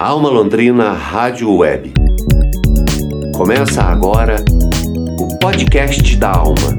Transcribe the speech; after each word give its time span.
Alma 0.00 0.28
Londrina 0.28 0.92
Rádio 0.92 1.52
Web. 1.56 1.92
Começa 3.36 3.82
agora 3.82 4.36
o 5.18 5.36
podcast 5.40 6.14
da 6.16 6.30
Alma. 6.30 6.78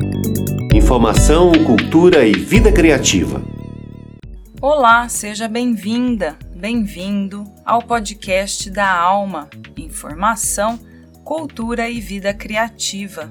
Informação, 0.74 1.52
cultura 1.66 2.26
e 2.26 2.32
vida 2.32 2.72
criativa. 2.72 3.42
Olá, 4.62 5.10
seja 5.10 5.50
bem-vinda, 5.50 6.38
bem-vindo 6.56 7.44
ao 7.66 7.82
podcast 7.82 8.70
da 8.70 8.90
Alma. 8.90 9.50
Informação, 9.76 10.80
cultura 11.26 11.90
e 11.90 12.00
vida 12.00 12.34
criativa. 12.34 13.30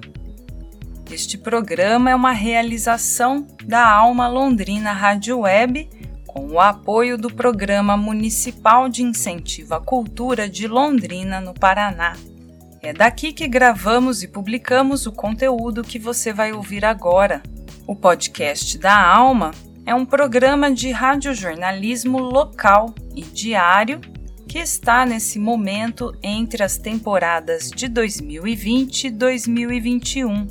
Este 1.11 1.39
programa 1.39 2.11
é 2.11 2.15
uma 2.15 2.33
realização 2.33 3.47
da 3.65 3.91
Alma 3.91 4.29
Londrina 4.29 4.93
Rádio 4.93 5.39
Web 5.39 5.89
com 6.29 6.47
o 6.47 6.61
apoio 6.61 7.17
do 7.17 7.33
Programa 7.33 7.97
Municipal 7.97 8.89
de 8.89 9.03
Incentivo 9.03 9.75
à 9.75 9.81
Cultura 9.81 10.49
de 10.49 10.69
Londrina, 10.69 11.41
no 11.41 11.55
Paraná. 11.55 12.15
É 12.83 12.93
daqui 12.93 13.33
que 13.33 13.49
gravamos 13.49 14.23
e 14.23 14.29
publicamos 14.29 15.07
o 15.07 15.13
conteúdo 15.13 15.83
que 15.83 15.99
você 15.99 16.33
vai 16.33 16.53
ouvir 16.53 16.85
agora. 16.85 17.43
O 17.87 17.97
podcast 17.97 18.79
da 18.79 18.95
Alma 18.95 19.53
é 19.87 19.95
um 19.95 20.05
programa 20.05 20.71
de 20.71 20.91
radiojornalismo 20.91 22.19
local 22.19 22.95
e 23.17 23.23
diário 23.23 24.01
que 24.47 24.59
está 24.59 25.07
nesse 25.07 25.39
momento 25.39 26.15
entre 26.23 26.63
as 26.63 26.77
temporadas 26.77 27.71
de 27.71 27.89
2020 27.89 29.05
e 29.05 29.11
2021. 29.11 30.47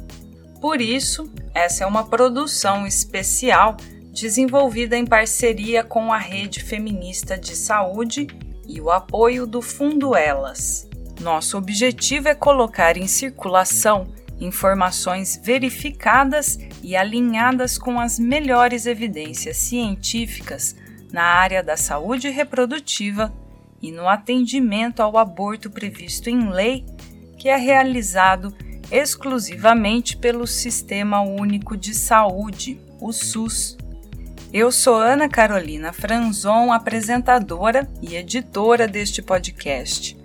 Por 0.59 0.82
isso, 0.82 1.32
essa 1.54 1.84
é 1.84 1.88
uma 1.88 2.04
produção 2.04 2.85
especial 2.85 3.77
desenvolvida 4.20 4.98
em 4.98 5.05
parceria 5.05 5.84
com 5.84 6.12
a 6.12 6.17
Rede 6.17 6.63
Feminista 6.63 7.38
de 7.38 7.55
Saúde 7.55 8.26
e 8.67 8.81
o 8.81 8.90
apoio 8.90 9.45
do 9.45 9.62
Fundo 9.62 10.16
Elas. 10.16 10.90
Nosso 11.21 11.55
objetivo 11.55 12.27
é 12.27 12.34
colocar 12.34 12.98
em 12.98 13.07
circulação 13.07 14.07
informações 14.40 15.40
verificadas 15.43 16.57
e 16.82 16.95
alinhadas 16.95 17.77
com 17.77 17.99
as 17.99 18.18
melhores 18.18 18.88
evidências 18.88 19.57
científicas 19.57 20.76
na 21.12 21.23
área 21.23 21.62
da 21.62 21.77
saúde 21.77 22.27
reprodutiva 22.29 23.32
e 23.79 23.91
no 23.91 24.07
atendimento 24.07 25.01
ao 25.01 25.15
aborto 25.18 25.70
previsto 25.70 26.27
em 26.27 26.49
lei, 26.49 26.84
que 27.38 27.49
é 27.49 27.55
realizado 27.55 28.54
exclusivamente 28.91 30.18
pelo 30.18 30.48
Sistema 30.48 31.21
Único 31.21 31.77
de 31.77 31.93
Saúde, 31.93 32.82
o 32.99 33.12
SUS. 33.12 33.77
Eu 34.53 34.71
sou 34.71 34.95
Ana 34.95 35.27
Carolina 35.27 35.91
Franzon, 35.91 36.71
apresentadora 36.71 37.85
e 38.01 38.15
editora 38.15 38.87
deste 38.87 39.21
podcast. 39.21 40.17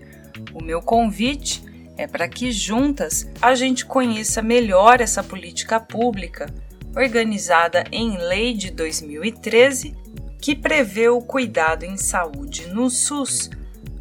O 0.55 0.63
meu 0.63 0.81
convite 0.81 1.61
é 1.97 2.07
para 2.07 2.29
que 2.29 2.53
juntas 2.53 3.29
a 3.41 3.57
gente 3.57 3.85
conheça 3.85 4.41
melhor 4.41 5.01
essa 5.01 5.25
política 5.25 5.81
pública, 5.81 6.47
organizada 6.95 7.83
em 7.91 8.17
lei 8.17 8.55
de 8.55 8.71
2013, 8.71 9.97
que 10.41 10.55
prevê 10.55 11.09
o 11.09 11.21
cuidado 11.21 11.85
em 11.85 11.97
saúde 11.97 12.69
no 12.69 12.89
SUS 12.89 13.51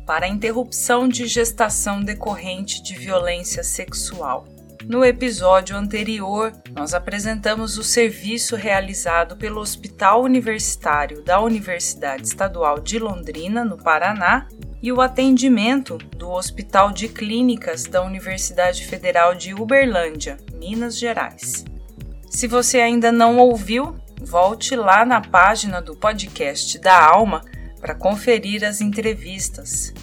para 0.05 0.27
a 0.27 0.29
interrupção 0.29 1.07
de 1.07 1.25
gestação 1.25 1.99
decorrente 1.99 2.83
de 2.83 2.93
violência 2.93 3.63
sexual. 3.63 4.45
No 4.87 5.05
episódio 5.05 5.77
anterior, 5.77 6.51
nós 6.71 6.93
apresentamos 6.93 7.77
o 7.77 7.83
serviço 7.83 8.55
realizado 8.55 9.37
pelo 9.37 9.61
Hospital 9.61 10.23
Universitário 10.23 11.23
da 11.23 11.39
Universidade 11.39 12.23
Estadual 12.23 12.79
de 12.79 12.97
Londrina, 12.97 13.63
no 13.63 13.77
Paraná, 13.77 14.47
e 14.81 14.91
o 14.91 14.99
atendimento 14.99 15.97
do 16.17 16.31
Hospital 16.31 16.91
de 16.91 17.07
Clínicas 17.07 17.83
da 17.83 18.01
Universidade 18.01 18.85
Federal 18.85 19.35
de 19.35 19.53
Uberlândia, 19.53 20.37
Minas 20.53 20.97
Gerais. 20.97 21.63
Se 22.29 22.47
você 22.47 22.79
ainda 22.79 23.11
não 23.11 23.37
ouviu, 23.37 23.95
volte 24.19 24.75
lá 24.75 25.05
na 25.05 25.21
página 25.21 25.79
do 25.79 25.95
podcast 25.95 26.79
da 26.79 27.05
Alma 27.05 27.43
para 27.79 27.93
conferir 27.93 28.63
as 28.63 28.81
entrevistas. 28.81 29.93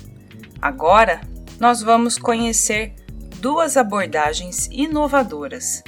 Agora, 0.63 1.21
nós 1.59 1.83
vamos 1.83 2.17
conhecer 2.17 2.95
duas 3.39 3.77
abordagens 3.77 4.69
inovadoras: 4.73 5.83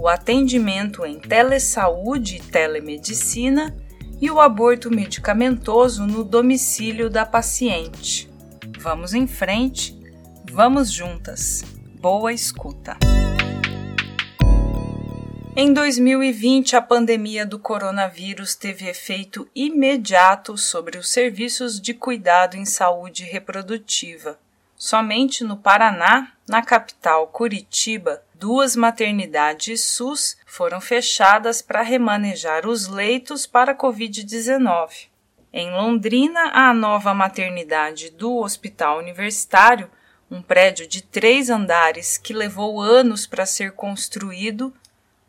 o 0.00 0.08
atendimento 0.08 1.04
em 1.04 1.18
telesaúde 1.18 2.36
e 2.36 2.40
telemedicina 2.40 3.74
e 4.20 4.30
o 4.30 4.40
aborto 4.40 4.90
medicamentoso 4.90 6.06
no 6.06 6.22
domicílio 6.22 7.08
da 7.08 7.24
paciente. 7.24 8.30
Vamos 8.78 9.14
em 9.14 9.26
frente, 9.26 9.98
vamos 10.50 10.92
juntas. 10.92 11.64
Boa 12.00 12.32
escuta! 12.32 12.96
Em 15.54 15.72
2020, 15.72 16.76
a 16.76 16.82
pandemia 16.82 17.44
do 17.44 17.58
coronavírus 17.58 18.54
teve 18.54 18.88
efeito 18.88 19.46
imediato 19.54 20.56
sobre 20.56 20.96
os 20.98 21.10
serviços 21.10 21.80
de 21.80 21.92
cuidado 21.92 22.56
em 22.56 22.64
saúde 22.64 23.24
reprodutiva. 23.24 24.38
Somente 24.74 25.44
no 25.44 25.56
Paraná, 25.56 26.31
na 26.52 26.60
capital 26.60 27.28
Curitiba, 27.28 28.22
duas 28.34 28.76
maternidades 28.76 29.82
SUS 29.82 30.36
foram 30.44 30.82
fechadas 30.82 31.62
para 31.62 31.80
remanejar 31.80 32.66
os 32.66 32.88
leitos 32.88 33.46
para 33.46 33.74
Covid-19. 33.74 35.06
Em 35.50 35.70
Londrina, 35.70 36.50
a 36.52 36.74
nova 36.74 37.14
maternidade 37.14 38.10
do 38.10 38.36
Hospital 38.36 38.98
Universitário, 38.98 39.90
um 40.30 40.42
prédio 40.42 40.86
de 40.86 41.02
três 41.02 41.48
andares 41.48 42.18
que 42.18 42.34
levou 42.34 42.82
anos 42.82 43.26
para 43.26 43.46
ser 43.46 43.72
construído, 43.72 44.74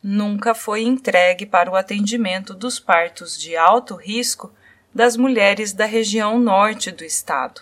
nunca 0.04 0.54
foi 0.54 0.82
entregue 0.82 1.46
para 1.46 1.72
o 1.72 1.78
atendimento 1.78 2.54
dos 2.54 2.82
partos 2.82 3.40
de 3.40 3.56
alto 3.56 3.96
risco 3.96 4.52
das 4.94 5.16
mulheres 5.16 5.72
da 5.72 5.86
região 5.86 6.38
norte 6.38 6.92
do 6.92 7.06
estado. 7.06 7.62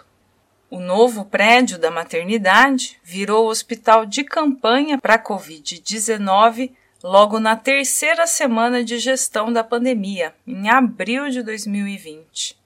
O 0.71 0.79
novo 0.79 1.25
prédio 1.25 1.77
da 1.77 1.91
maternidade 1.91 2.97
virou 3.03 3.49
hospital 3.49 4.05
de 4.05 4.23
campanha 4.23 4.97
para 4.97 5.15
a 5.15 5.21
Covid-19 5.21 6.71
logo 7.03 7.41
na 7.41 7.57
terceira 7.57 8.25
semana 8.25 8.81
de 8.81 8.97
gestão 8.97 9.51
da 9.51 9.65
pandemia, 9.65 10.33
em 10.47 10.69
abril 10.69 11.29
de 11.29 11.43
2020. 11.43 12.57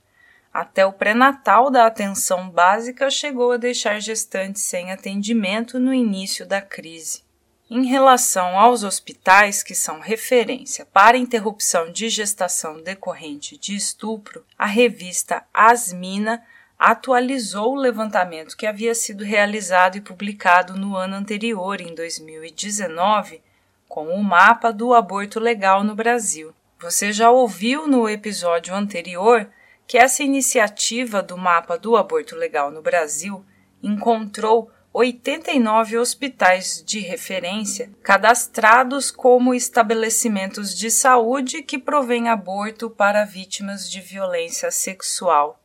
Até 0.53 0.85
o 0.85 0.93
pré-natal 0.93 1.71
da 1.71 1.87
atenção 1.87 2.47
básica 2.47 3.09
chegou 3.09 3.53
a 3.53 3.57
deixar 3.57 3.99
gestantes 3.99 4.61
sem 4.61 4.91
atendimento 4.91 5.79
no 5.79 5.91
início 5.91 6.45
da 6.45 6.61
crise. 6.61 7.23
Em 7.67 7.87
relação 7.87 8.59
aos 8.59 8.83
hospitais 8.83 9.63
que 9.63 9.73
são 9.73 9.99
referência 9.99 10.85
para 10.85 11.17
interrupção 11.17 11.91
de 11.91 12.07
gestação 12.09 12.83
decorrente 12.83 13.57
de 13.57 13.75
estupro, 13.75 14.45
a 14.55 14.67
revista 14.67 15.43
Asmina 15.51 16.43
atualizou 16.91 17.73
o 17.73 17.79
levantamento 17.81 18.55
que 18.55 18.67
havia 18.67 18.93
sido 18.93 19.23
realizado 19.23 19.97
e 19.97 20.01
publicado 20.01 20.77
no 20.77 20.95
ano 20.95 21.15
anterior, 21.15 21.81
em 21.81 21.95
2019, 21.95 23.41
com 23.89 24.09
o 24.09 24.23
mapa 24.23 24.71
do 24.71 24.93
aborto 24.93 25.39
legal 25.39 25.83
no 25.83 25.95
Brasil. 25.95 26.53
Você 26.79 27.11
já 27.11 27.31
ouviu 27.31 27.87
no 27.87 28.07
episódio 28.07 28.75
anterior 28.75 29.49
que 29.87 29.97
essa 29.97 30.21
iniciativa 30.21 31.23
do 31.23 31.35
mapa 31.35 31.75
do 31.75 31.97
aborto 31.97 32.35
legal 32.35 32.69
no 32.69 32.83
Brasil 32.83 33.43
encontrou 33.81 34.69
89 34.93 35.97
hospitais 35.97 36.83
de 36.85 36.99
referência 36.99 37.89
cadastrados 38.03 39.09
como 39.09 39.55
estabelecimentos 39.55 40.77
de 40.77 40.91
saúde 40.91 41.63
que 41.63 41.79
provém 41.79 42.29
aborto 42.29 42.91
para 42.91 43.25
vítimas 43.25 43.89
de 43.89 44.01
violência 44.01 44.69
sexual. 44.69 45.59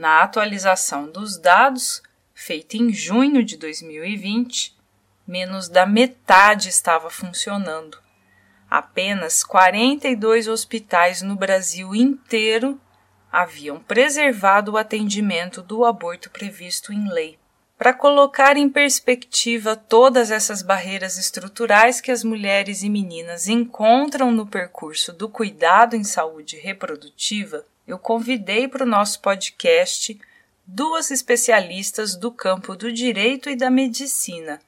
Na 0.00 0.22
atualização 0.22 1.10
dos 1.10 1.36
dados, 1.36 2.02
feita 2.32 2.78
em 2.78 2.90
junho 2.90 3.44
de 3.44 3.58
2020, 3.58 4.74
menos 5.26 5.68
da 5.68 5.84
metade 5.84 6.70
estava 6.70 7.10
funcionando. 7.10 7.98
Apenas 8.70 9.44
42 9.44 10.48
hospitais 10.48 11.20
no 11.20 11.36
Brasil 11.36 11.94
inteiro 11.94 12.80
haviam 13.30 13.78
preservado 13.78 14.72
o 14.72 14.78
atendimento 14.78 15.60
do 15.60 15.84
aborto 15.84 16.30
previsto 16.30 16.94
em 16.94 17.06
lei. 17.12 17.38
Para 17.76 17.92
colocar 17.92 18.56
em 18.56 18.70
perspectiva 18.70 19.76
todas 19.76 20.30
essas 20.30 20.62
barreiras 20.62 21.18
estruturais 21.18 22.00
que 22.00 22.10
as 22.10 22.24
mulheres 22.24 22.82
e 22.82 22.88
meninas 22.88 23.48
encontram 23.48 24.32
no 24.32 24.46
percurso 24.46 25.12
do 25.12 25.28
cuidado 25.28 25.94
em 25.94 26.04
saúde 26.04 26.56
reprodutiva, 26.56 27.66
eu 27.90 27.98
convidei 27.98 28.68
para 28.68 28.84
o 28.84 28.88
nosso 28.88 29.20
podcast 29.20 30.16
duas 30.64 31.10
especialistas 31.10 32.14
do 32.14 32.30
campo 32.30 32.76
do 32.76 32.92
direito 32.92 33.50
e 33.50 33.56
da 33.56 33.68
medicina. 33.68 34.60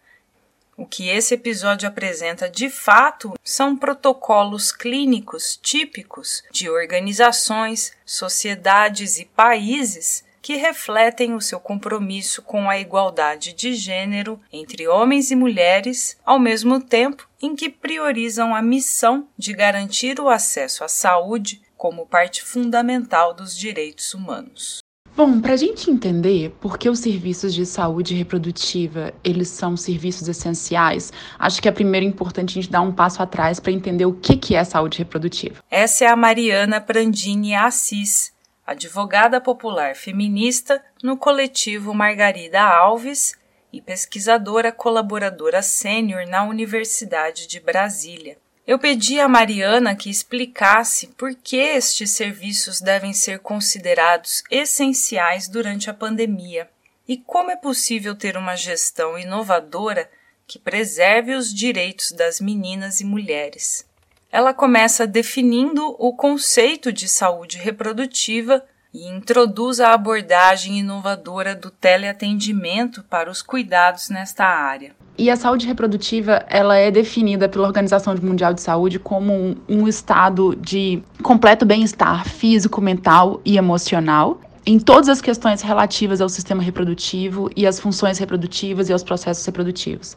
O 0.77 0.85
que 0.85 1.09
esse 1.09 1.35
episódio 1.35 1.89
apresenta 1.89 2.51
de 2.51 2.69
fato 2.69 3.35
são 3.45 3.77
protocolos 3.77 4.73
clínicos 4.73 5.57
típicos 5.63 6.43
de 6.51 6.69
organizações, 6.69 7.93
sociedades 8.05 9.19
e 9.19 9.25
países 9.25 10.25
que 10.41 10.57
refletem 10.57 11.35
o 11.35 11.41
seu 11.41 11.61
compromisso 11.61 12.43
com 12.43 12.69
a 12.69 12.77
igualdade 12.77 13.53
de 13.53 13.75
gênero 13.75 14.41
entre 14.53 14.89
homens 14.89 15.31
e 15.31 15.37
mulheres, 15.37 16.19
ao 16.25 16.41
mesmo 16.41 16.81
tempo 16.81 17.29
em 17.41 17.55
que 17.55 17.71
priorizam 17.71 18.53
a 18.53 18.61
missão 18.61 19.29
de 19.39 19.53
garantir 19.53 20.19
o 20.19 20.29
acesso 20.29 20.83
à 20.83 20.89
saúde 20.89 21.63
como 21.83 22.07
parte 22.07 22.45
fundamental 22.45 23.35
dos 23.35 23.59
direitos 23.59 24.15
humanos. 24.15 24.79
Bom, 25.17 25.41
para 25.41 25.55
a 25.55 25.57
gente 25.57 25.91
entender 25.91 26.51
por 26.61 26.79
que 26.79 26.89
os 26.89 27.01
serviços 27.01 27.53
de 27.53 27.67
saúde 27.67 28.15
reprodutiva 28.15 29.13
eles 29.25 29.49
são 29.49 29.77
serviços 29.77 30.29
essenciais, 30.29 31.13
acho 31.37 31.61
que 31.61 31.69
é 31.69 31.73
primeiro 31.73 32.07
importante 32.07 32.57
a 32.57 32.63
gente 32.63 32.71
dar 32.71 32.83
um 32.83 32.93
passo 32.93 33.21
atrás 33.21 33.59
para 33.59 33.73
entender 33.73 34.07
o 34.07 34.15
que, 34.15 34.37
que 34.37 34.55
é 34.55 34.63
saúde 34.63 34.99
reprodutiva. 34.99 35.57
Essa 35.69 36.05
é 36.05 36.07
a 36.07 36.15
Mariana 36.15 36.81
Prandini 36.81 37.53
Assis, 37.53 38.33
advogada 38.65 39.41
popular 39.41 39.97
feminista 39.97 40.81
no 41.03 41.17
coletivo 41.17 41.93
Margarida 41.93 42.63
Alves 42.63 43.37
e 43.73 43.83
pesquisadora 43.83 44.71
colaboradora 44.71 45.61
sênior 45.63 46.29
na 46.29 46.45
Universidade 46.45 47.49
de 47.49 47.59
Brasília. 47.59 48.39
Eu 48.65 48.79
pedi 48.79 49.19
a 49.19 49.27
Mariana 49.27 49.97
que 49.97 50.09
explicasse 50.09 51.09
por 51.09 51.35
que 51.35 51.57
estes 51.57 52.13
serviços 52.13 52.81
devem 52.81 53.13
ser 53.13 53.41
considerados 53.41 54.45
essenciais 54.49 55.49
durante 55.49 55.91
a 55.91 55.95
pandemia 55.95 56.71
e 57.09 57.17
como 57.17 57.51
é 57.51 57.57
possível 57.57 58.15
ter 58.15 58.37
uma 58.37 58.55
gestão 58.55 59.19
inovadora 59.19 60.09
que 60.47 60.61
preserve 60.61 61.35
os 61.35 61.53
direitos 61.53 62.13
das 62.13 62.41
meninas 62.41 63.01
e 63.01 63.05
mulheres. 63.05 63.85
Ela 64.31 64.55
começa 64.55 65.09
definindo 65.09 65.97
o 65.99 66.15
conceito 66.15 66.93
de 66.93 67.09
saúde 67.09 67.59
reprodutiva 67.59 68.65
e 68.95 69.09
introduz 69.09 69.81
a 69.81 69.93
abordagem 69.93 70.79
inovadora 70.79 71.55
do 71.57 71.71
teleatendimento 71.71 73.03
para 73.05 73.29
os 73.29 73.43
cuidados 73.43 74.09
nesta 74.09 74.45
área. 74.45 74.95
E 75.17 75.31
a 75.31 75.37
saúde 75.37 75.67
reprodutiva, 75.67 76.45
ela 76.49 76.77
é 76.77 76.91
definida 76.91 77.49
pela 77.49 77.67
Organização 77.67 78.15
Mundial 78.23 78.55
de 78.55 78.63
Saúde 78.63 78.99
como 78.99 79.33
um, 79.33 79.57
um 79.69 79.87
estado 79.87 80.57
de 80.57 81.03
completo 81.23 81.67
bem-estar 81.67 82.27
físico, 82.27 82.81
mental 82.81 83.41
e 83.45 83.59
emocional 83.59 84.41
em 84.65 84.79
todas 84.79 85.09
as 85.09 85.21
questões 85.21 85.61
relativas 85.61 86.21
ao 86.21 86.29
sistema 86.29 86.63
reprodutivo 86.63 87.51
e 87.57 87.67
às 87.67 87.81
funções 87.81 88.19
reprodutivas 88.19 88.89
e 88.89 88.93
aos 88.93 89.03
processos 89.03 89.45
reprodutivos. 89.45 90.17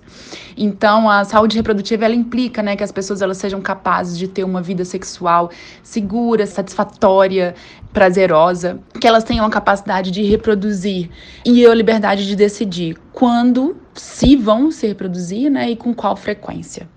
Então, 0.55 1.09
a 1.09 1.23
saúde 1.23 1.57
reprodutiva 1.57 2.05
ela 2.05 2.13
implica, 2.13 2.61
né, 2.61 2.75
que 2.75 2.83
as 2.83 2.91
pessoas 2.91 3.21
elas 3.21 3.37
sejam 3.37 3.59
capazes 3.59 4.17
de 4.17 4.27
ter 4.27 4.43
uma 4.43 4.61
vida 4.61 4.85
sexual 4.85 5.49
segura, 5.81 6.45
satisfatória, 6.45 7.55
prazerosa, 7.91 8.79
que 8.99 9.07
elas 9.07 9.23
tenham 9.23 9.45
a 9.45 9.49
capacidade 9.49 10.11
de 10.11 10.21
reproduzir 10.21 11.09
e 11.43 11.65
a 11.65 11.73
liberdade 11.73 12.27
de 12.27 12.35
decidir 12.35 12.97
quando, 13.11 13.77
se 13.93 14.35
vão 14.35 14.69
se 14.69 14.85
reproduzir, 14.85 15.49
né, 15.49 15.71
e 15.71 15.75
com 15.75 15.93
qual 15.93 16.15
frequência. 16.15 16.87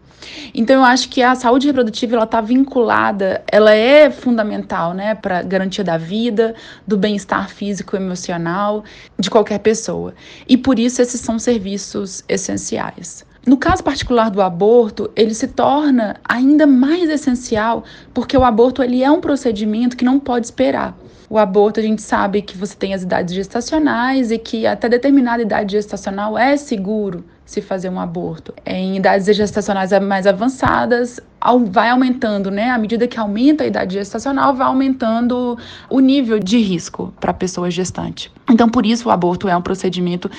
Então 0.55 0.77
eu 0.77 0.85
acho 0.85 1.09
que 1.09 1.23
a 1.23 1.35
saúde 1.35 1.67
reprodutiva 1.67 2.17
ela 2.17 2.25
está 2.25 2.41
vinculada, 2.41 3.43
ela 3.51 3.73
é 3.73 4.11
fundamental, 4.11 4.95
né, 4.95 5.15
para 5.15 5.43
garantia 5.43 5.85
da 5.85 5.97
vida, 5.97 6.55
do 6.87 6.97
bem-estar 6.97 7.49
físico 7.49 7.97
e 7.97 7.99
emocional 7.99 8.85
de 9.19 9.31
qualquer 9.31 9.59
pessoa. 9.59 10.15
E 10.49 10.57
por 10.57 10.79
isso 10.79 11.01
esses 11.01 11.21
são 11.21 11.39
serviços 11.39 12.25
essenciais. 12.29 13.27
No 13.47 13.57
caso 13.57 13.83
particular 13.83 14.31
do 14.31 14.43
aborto, 14.43 15.11
ele 15.17 15.33
se 15.33 15.49
torna 15.49 16.17
ainda 16.29 16.67
mais 16.67 17.09
essencial 17.09 17.85
porque 18.13 18.37
o 18.37 18.45
aborto 18.45 18.83
ele 18.83 19.03
é 19.03 19.11
um 19.11 19.21
procedimento 19.21 19.97
que 19.97 20.05
não 20.05 20.19
pode 20.19 20.47
esperar. 20.47 20.95
O 21.31 21.39
aborto, 21.39 21.79
a 21.79 21.83
gente 21.83 22.01
sabe 22.01 22.41
que 22.43 22.57
você 22.57 22.75
tem 22.75 22.95
as 22.95 23.03
idades 23.03 23.35
gestacionais 23.35 24.31
e 24.31 24.39
que 24.39 24.67
até 24.67 24.89
determinada 24.89 25.43
idade 25.43 25.73
gestacional 25.73 26.39
é 26.39 26.57
seguro 26.57 27.25
se 27.49 27.63
fazer 27.63 27.89
um 27.89 27.99
aborto. 27.99 28.53
Em 28.67 28.99
idades 28.99 29.25
gestacionais 29.35 29.91
mais 30.03 30.27
avançadas, 30.27 31.19
vai 31.71 31.89
aumentando, 31.89 32.51
né? 32.51 32.69
À 32.69 32.77
medida 32.77 33.09
que 33.09 33.19
aumenta 33.19 33.65
a 33.65 33.67
idade 33.67 33.95
gestacional, 33.95 34.55
vai 34.55 34.67
aumentando 34.67 35.57
o 35.89 35.99
nível 35.99 36.39
de 36.39 36.59
risco 36.59 37.11
para 37.19 37.31
a 37.31 37.35
pessoa 37.35 37.71
gestante. 37.71 38.31
Então, 38.51 38.69
por 38.69 38.85
isso, 38.85 39.09
o 39.09 39.11
aborto 39.11 39.49
é 39.49 39.57
um 39.57 39.63
procedimento 39.63 40.31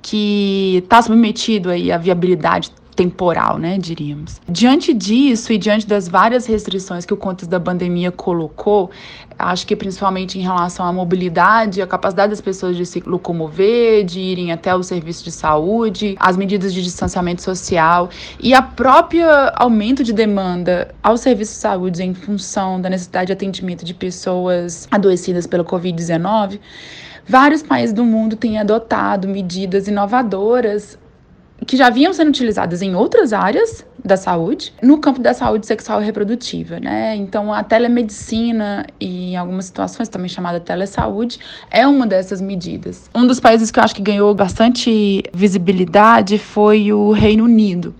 que 0.00 0.78
está 0.82 1.02
submetido 1.02 1.68
aí 1.68 1.92
à 1.92 1.98
viabilidade 1.98 2.70
temporal, 2.94 3.58
né, 3.58 3.78
diríamos. 3.78 4.40
Diante 4.48 4.94
disso 4.94 5.52
e 5.52 5.58
diante 5.58 5.86
das 5.86 6.08
várias 6.08 6.46
restrições 6.46 7.04
que 7.04 7.12
o 7.12 7.16
contexto 7.16 7.50
da 7.50 7.60
pandemia 7.60 8.10
colocou, 8.10 8.90
acho 9.38 9.66
que 9.66 9.74
principalmente 9.74 10.38
em 10.38 10.42
relação 10.42 10.86
à 10.86 10.92
mobilidade, 10.92 11.82
a 11.82 11.86
capacidade 11.86 12.30
das 12.30 12.40
pessoas 12.40 12.76
de 12.76 12.86
se 12.86 13.00
locomover, 13.00 14.04
de 14.04 14.20
irem 14.20 14.52
até 14.52 14.74
o 14.74 14.82
serviço 14.82 15.24
de 15.24 15.32
saúde, 15.32 16.14
as 16.18 16.36
medidas 16.36 16.72
de 16.72 16.82
distanciamento 16.82 17.42
social 17.42 18.08
e 18.40 18.54
a 18.54 18.62
própria 18.62 19.52
aumento 19.56 20.04
de 20.04 20.12
demanda 20.12 20.94
ao 21.02 21.16
serviço 21.16 21.52
de 21.52 21.58
saúde 21.58 22.02
em 22.02 22.14
função 22.14 22.80
da 22.80 22.88
necessidade 22.88 23.26
de 23.26 23.32
atendimento 23.32 23.84
de 23.84 23.94
pessoas 23.94 24.86
adoecidas 24.90 25.46
pela 25.46 25.64
COVID-19, 25.64 26.60
vários 27.26 27.62
países 27.62 27.92
do 27.92 28.04
mundo 28.04 28.36
têm 28.36 28.58
adotado 28.58 29.26
medidas 29.26 29.88
inovadoras 29.88 30.98
que 31.66 31.76
já 31.76 31.90
vinham 31.90 32.12
sendo 32.12 32.28
utilizadas 32.28 32.82
em 32.82 32.94
outras 32.94 33.32
áreas 33.32 33.84
da 34.04 34.16
saúde, 34.16 34.72
no 34.82 34.98
campo 34.98 35.20
da 35.20 35.32
saúde 35.32 35.66
sexual 35.66 36.02
e 36.02 36.04
reprodutiva, 36.04 36.78
né? 36.78 37.16
Então, 37.16 37.52
a 37.52 37.64
telemedicina 37.64 38.86
e 39.00 39.32
em 39.32 39.36
algumas 39.36 39.64
situações 39.64 40.08
também 40.08 40.28
chamada 40.28 40.60
telesaúde 40.60 41.38
é 41.70 41.86
uma 41.86 42.06
dessas 42.06 42.40
medidas. 42.40 43.08
Um 43.14 43.26
dos 43.26 43.40
países 43.40 43.70
que 43.70 43.78
eu 43.78 43.82
acho 43.82 43.94
que 43.94 44.02
ganhou 44.02 44.34
bastante 44.34 45.22
visibilidade 45.32 46.38
foi 46.38 46.92
o 46.92 47.12
Reino 47.12 47.44
Unido, 47.44 47.94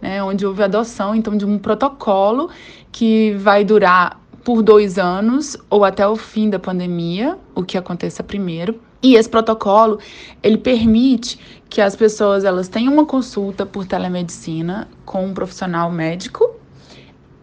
né? 0.00 0.22
Onde 0.22 0.46
houve 0.46 0.62
adoção 0.62 1.14
então 1.14 1.36
de 1.36 1.44
um 1.44 1.58
protocolo 1.58 2.50
que 2.92 3.32
vai 3.32 3.64
durar 3.64 4.20
por 4.44 4.62
dois 4.62 4.96
anos 4.96 5.56
ou 5.68 5.84
até 5.84 6.06
o 6.06 6.14
fim 6.14 6.48
da 6.48 6.58
pandemia, 6.58 7.36
o 7.54 7.64
que 7.64 7.76
aconteça 7.76 8.22
primeiro 8.22 8.80
e 9.02 9.14
esse 9.14 9.28
protocolo, 9.28 9.98
ele 10.42 10.58
permite 10.58 11.38
que 11.68 11.80
as 11.80 11.94
pessoas 11.94 12.44
elas 12.44 12.68
tenham 12.68 12.92
uma 12.92 13.04
consulta 13.04 13.66
por 13.66 13.86
telemedicina 13.86 14.88
com 15.04 15.26
um 15.26 15.34
profissional 15.34 15.90
médico 15.90 16.58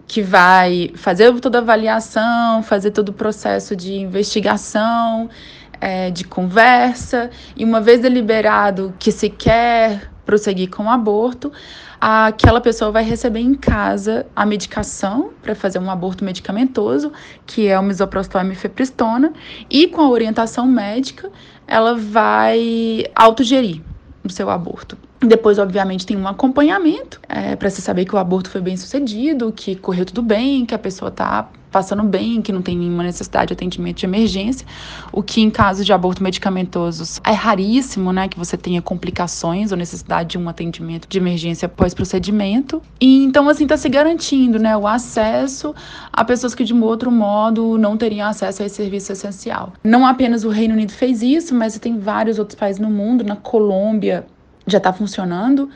que 0.08 0.22
vai 0.22 0.92
fazer 0.96 1.34
toda 1.40 1.58
a 1.58 1.62
avaliação, 1.62 2.62
fazer 2.64 2.92
todo 2.92 3.10
o 3.10 3.14
processo 3.14 3.76
de 3.76 3.94
investigação, 3.96 5.30
é, 5.82 6.12
de 6.12 6.24
conversa, 6.24 7.30
e 7.56 7.64
uma 7.64 7.82
vez 7.82 8.00
deliberado 8.00 8.94
que 9.00 9.12
se 9.12 9.30
quer 9.30 10.12
prosseguir 10.26 10.70
com 10.70 10.84
o 10.86 10.90
aborto, 10.90 11.52
aquela 12.00 12.62
pessoa 12.62 12.92
vai 12.92 13.04
receber 13.04 13.40
em 13.40 13.56
casa 13.56 14.26
a 14.36 14.46
medicação 14.46 15.32
para 15.42 15.56
fazer 15.56 15.80
um 15.80 15.90
aborto 15.90 16.24
medicamentoso, 16.24 17.12
que 17.46 17.68
é 17.68 17.80
o 17.80 17.84
misoprostol 17.84 18.42
e 18.42 18.46
mifepristona, 18.46 19.34
e 19.70 19.88
com 19.88 20.02
a 20.02 20.10
orientação 20.10 20.66
médica, 20.66 21.32
ela 21.68 21.96
vai 21.96 23.06
autogerir 23.16 23.82
o 24.28 24.32
seu 24.32 24.50
aborto. 24.50 24.98
Depois, 25.20 25.58
obviamente, 25.58 26.06
tem 26.06 26.18
um 26.18 26.28
acompanhamento 26.28 27.20
é, 27.28 27.56
para 27.56 27.70
se 27.70 27.82
saber 27.82 28.06
que 28.06 28.16
o 28.16 28.18
aborto 28.18 28.50
foi 28.50 28.62
bem 28.62 28.78
sucedido, 28.78 29.52
que 29.52 29.76
correu 29.76 30.06
tudo 30.06 30.22
bem, 30.22 30.66
que 30.66 30.76
a 30.76 30.80
pessoa 30.80 31.10
está 31.10 31.50
passando 31.76 32.04
bem, 32.04 32.42
que 32.42 32.54
não 32.54 32.62
tem 32.62 32.78
nenhuma 32.78 33.04
necessidade 33.04 33.48
de 33.48 33.54
atendimento 33.54 33.98
de 33.98 34.06
emergência, 34.06 34.66
o 35.12 35.22
que 35.22 35.42
em 35.42 35.50
caso 35.50 35.84
de 35.84 35.92
aborto 35.92 36.24
medicamentoso 36.24 37.20
é 37.22 37.34
raríssimo, 37.34 38.14
né, 38.14 38.30
que 38.30 38.38
você 38.38 38.56
tenha 38.56 38.82
complicações 38.82 39.74
ou 39.74 39.78
necessidade 39.78 40.30
de 40.30 40.38
um 40.38 40.48
atendimento 40.48 41.06
de 41.06 41.18
emergência 41.18 41.68
pós-procedimento. 41.68 42.82
E 43.02 43.26
então 43.26 43.50
assim 43.50 43.64
está 43.64 43.76
se 43.76 43.90
garantindo, 43.90 44.58
né, 44.58 44.78
o 44.78 44.88
acesso 44.88 45.76
a 46.14 46.24
pessoas 46.24 46.56
que 46.56 46.64
de 46.64 46.74
um 46.74 46.82
outro 46.82 47.12
modo 47.12 47.78
não 47.78 47.98
teriam 47.98 48.30
acesso 48.30 48.64
a 48.64 48.66
esse 48.68 48.76
serviço 48.76 49.12
essencial. 49.12 49.74
Não 49.84 50.08
apenas 50.08 50.46
o 50.46 50.50
Reino 50.50 50.76
Unido 50.76 50.94
fez 50.94 51.22
isso, 51.22 51.54
mas 51.54 51.78
tem 51.78 52.00
vários 52.00 52.40
outros 52.40 52.58
países 52.58 52.80
no 52.80 52.90
mundo, 52.90 53.22
na 53.22 53.36
Colômbia 53.36 54.26
já 54.66 54.78
está 54.78 54.94
funcionando 54.94 55.70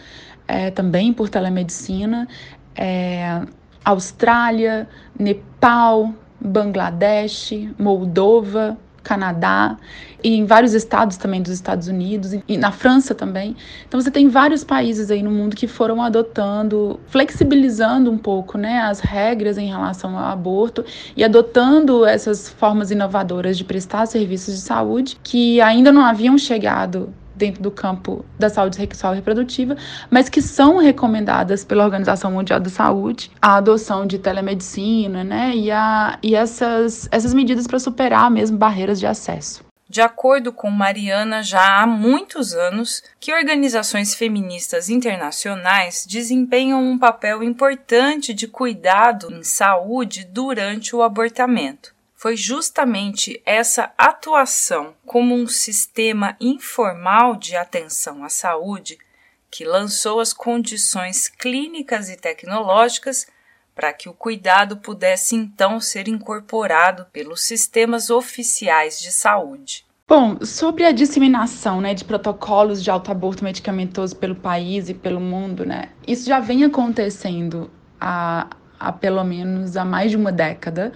é, 0.47 0.71
também 0.71 1.11
por 1.11 1.27
telemedicina. 1.27 2.25
É, 2.73 3.41
Austrália, 3.83 4.87
Nepal, 5.17 6.13
Bangladesh, 6.39 7.53
Moldova, 7.77 8.77
Canadá 9.03 9.77
e 10.23 10.35
em 10.35 10.45
vários 10.45 10.73
estados 10.73 11.17
também 11.17 11.41
dos 11.41 11.51
Estados 11.51 11.87
Unidos 11.87 12.37
e 12.47 12.57
na 12.57 12.71
França 12.71 13.15
também. 13.15 13.55
Então 13.87 13.99
você 13.99 14.11
tem 14.11 14.27
vários 14.27 14.63
países 14.63 15.09
aí 15.09 15.23
no 15.23 15.31
mundo 15.31 15.55
que 15.55 15.67
foram 15.67 16.01
adotando, 16.01 16.99
flexibilizando 17.07 18.11
um 18.11 18.17
pouco, 18.17 18.57
né, 18.57 18.81
as 18.81 18.99
regras 18.99 19.57
em 19.57 19.67
relação 19.67 20.17
ao 20.17 20.25
aborto 20.25 20.85
e 21.15 21.23
adotando 21.23 22.05
essas 22.05 22.49
formas 22.49 22.91
inovadoras 22.91 23.57
de 23.57 23.63
prestar 23.63 24.05
serviços 24.05 24.55
de 24.55 24.61
saúde 24.61 25.17
que 25.23 25.59
ainda 25.61 25.91
não 25.91 26.01
haviam 26.01 26.37
chegado 26.37 27.13
dentro 27.39 27.63
do 27.63 27.71
campo 27.71 28.23
da 28.37 28.49
saúde 28.49 28.75
sexual 28.75 29.13
e 29.13 29.15
reprodutiva, 29.15 29.75
mas 30.11 30.29
que 30.29 30.41
são 30.41 30.77
recomendadas 30.77 31.63
pela 31.63 31.85
Organização 31.85 32.31
Mundial 32.31 32.59
da 32.59 32.69
Saúde, 32.69 33.31
a 33.41 33.55
adoção 33.55 34.05
de 34.05 34.19
telemedicina, 34.19 35.23
né, 35.23 35.55
e, 35.55 35.71
a, 35.71 36.19
e 36.21 36.35
essas, 36.35 37.07
essas 37.11 37.33
medidas 37.33 37.65
para 37.65 37.79
superar 37.79 38.29
mesmo 38.29 38.57
barreiras 38.57 38.99
de 38.99 39.07
acesso. 39.07 39.67
De 39.89 40.01
acordo 40.01 40.53
com 40.53 40.69
Mariana, 40.69 41.41
já 41.41 41.81
há 41.81 41.87
muitos 41.87 42.53
anos 42.53 43.01
que 43.19 43.33
organizações 43.33 44.13
feministas 44.13 44.87
internacionais 44.87 46.05
desempenham 46.07 46.79
um 46.83 46.99
papel 46.99 47.41
importante 47.41 48.31
de 48.31 48.47
cuidado 48.47 49.33
em 49.33 49.43
saúde 49.43 50.25
durante 50.25 50.95
o 50.95 51.01
abortamento. 51.01 51.97
Foi 52.21 52.35
justamente 52.35 53.41
essa 53.45 53.93
atuação 53.97 54.93
como 55.05 55.33
um 55.33 55.47
sistema 55.47 56.35
informal 56.41 57.37
de 57.37 57.55
atenção 57.55 58.25
à 58.25 58.29
saúde 58.29 58.97
que 59.49 59.63
lançou 59.63 60.19
as 60.19 60.33
condições 60.33 61.29
clínicas 61.29 62.09
e 62.09 62.17
tecnológicas 62.17 63.25
para 63.73 63.93
que 63.93 64.09
o 64.09 64.13
cuidado 64.13 64.75
pudesse 64.75 65.33
então 65.33 65.79
ser 65.79 66.09
incorporado 66.09 67.05
pelos 67.13 67.43
sistemas 67.43 68.09
oficiais 68.09 68.99
de 68.99 69.13
saúde. 69.13 69.85
Bom, 70.05 70.43
sobre 70.43 70.83
a 70.83 70.91
disseminação 70.91 71.79
né, 71.79 71.93
de 71.93 72.03
protocolos 72.03 72.83
de 72.83 72.91
autoaborto 72.91 73.45
medicamentoso 73.45 74.13
pelo 74.17 74.35
país 74.35 74.89
e 74.89 74.93
pelo 74.93 75.21
mundo, 75.21 75.65
né, 75.65 75.87
isso 76.05 76.25
já 76.25 76.41
vem 76.41 76.65
acontecendo 76.65 77.71
há, 77.97 78.49
há 78.79 78.91
pelo 78.91 79.23
menos 79.23 79.75
há 79.75 79.83
mais 79.83 80.11
de 80.11 80.17
uma 80.17 80.31
década, 80.31 80.91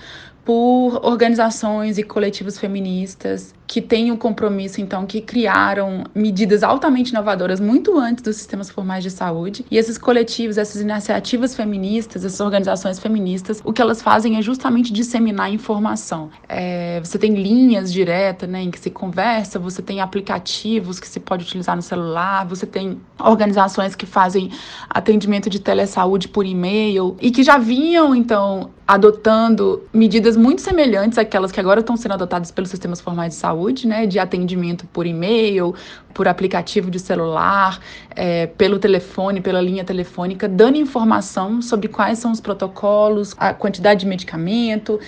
por 0.46 1.06
organizações 1.06 1.98
e 1.98 2.04
coletivos 2.04 2.58
feministas 2.58 3.54
que 3.74 3.82
têm 3.82 4.12
o 4.12 4.18
compromisso, 4.18 4.80
então, 4.80 5.04
que 5.04 5.20
criaram 5.20 6.04
medidas 6.14 6.62
altamente 6.62 7.10
inovadoras 7.10 7.60
muito 7.60 7.98
antes 7.98 8.22
dos 8.22 8.36
sistemas 8.36 8.70
formais 8.70 9.04
de 9.04 9.10
saúde. 9.10 9.66
E 9.72 9.80
esses 9.80 9.98
coletivos, 9.98 10.60
essas 10.60 10.80
iniciativas 10.80 11.56
feministas, 11.56 12.24
essas 12.24 12.40
organizações 12.40 13.00
feministas, 13.00 13.64
o 13.66 13.74
que 13.74 13.82
elas 13.82 14.00
fazem 14.00 14.38
é 14.38 14.44
justamente 14.44 14.94
disseminar 14.94 15.52
informação. 15.52 16.30
É, 16.48 17.00
você 17.04 17.18
tem 17.18 17.34
linhas 17.34 17.92
diretas, 17.92 18.48
né, 18.48 18.62
em 18.62 18.70
que 18.70 18.80
se 18.80 18.92
conversa, 18.92 19.58
você 19.58 19.82
tem 19.82 20.02
aplicativos 20.02 21.00
que 21.00 21.08
se 21.08 21.20
pode 21.20 21.44
utilizar 21.44 21.76
no 21.76 21.82
celular, 21.82 22.46
você 22.46 22.68
tem 22.68 23.02
organizações 23.20 23.96
que 23.96 24.06
fazem 24.06 24.52
atendimento 24.88 25.50
de 25.50 25.60
telesaúde 25.60 26.28
por 26.28 26.46
e-mail 26.46 27.18
e 27.20 27.32
que 27.32 27.42
já 27.42 27.58
vinham, 27.58 28.14
então, 28.14 28.70
adotando 28.88 29.84
medidas 29.94 30.36
muito 30.36 30.62
semelhantes 30.62 31.18
àquelas 31.18 31.52
que 31.52 31.60
agora 31.60 31.80
estão 31.80 31.96
sendo 31.96 32.14
adotadas 32.14 32.52
pelos 32.52 32.70
sistemas 32.70 33.00
formais 33.00 33.34
de 33.34 33.40
saúde, 33.40 33.63
né, 33.88 34.06
de 34.06 34.20
atendimento 34.20 34.86
por 34.88 35.06
e-mail, 35.06 35.74
por 36.14 36.28
aplicativo 36.28 36.92
de 36.92 37.00
celular, 37.00 37.80
é, 38.16 38.48
pelo 38.48 38.78
telefone, 38.80 39.42
pela 39.42 39.62
linha 39.62 39.84
telefônica, 39.84 40.48
dando 40.48 40.78
informação 40.78 41.62
sobre 41.62 41.88
quais 41.88 42.20
são 42.20 42.32
os 42.32 42.40
protocolos, 42.40 43.36
a 43.38 43.54
quantidade 43.54 44.02
de 44.02 44.06
medicamento, 44.06 45.00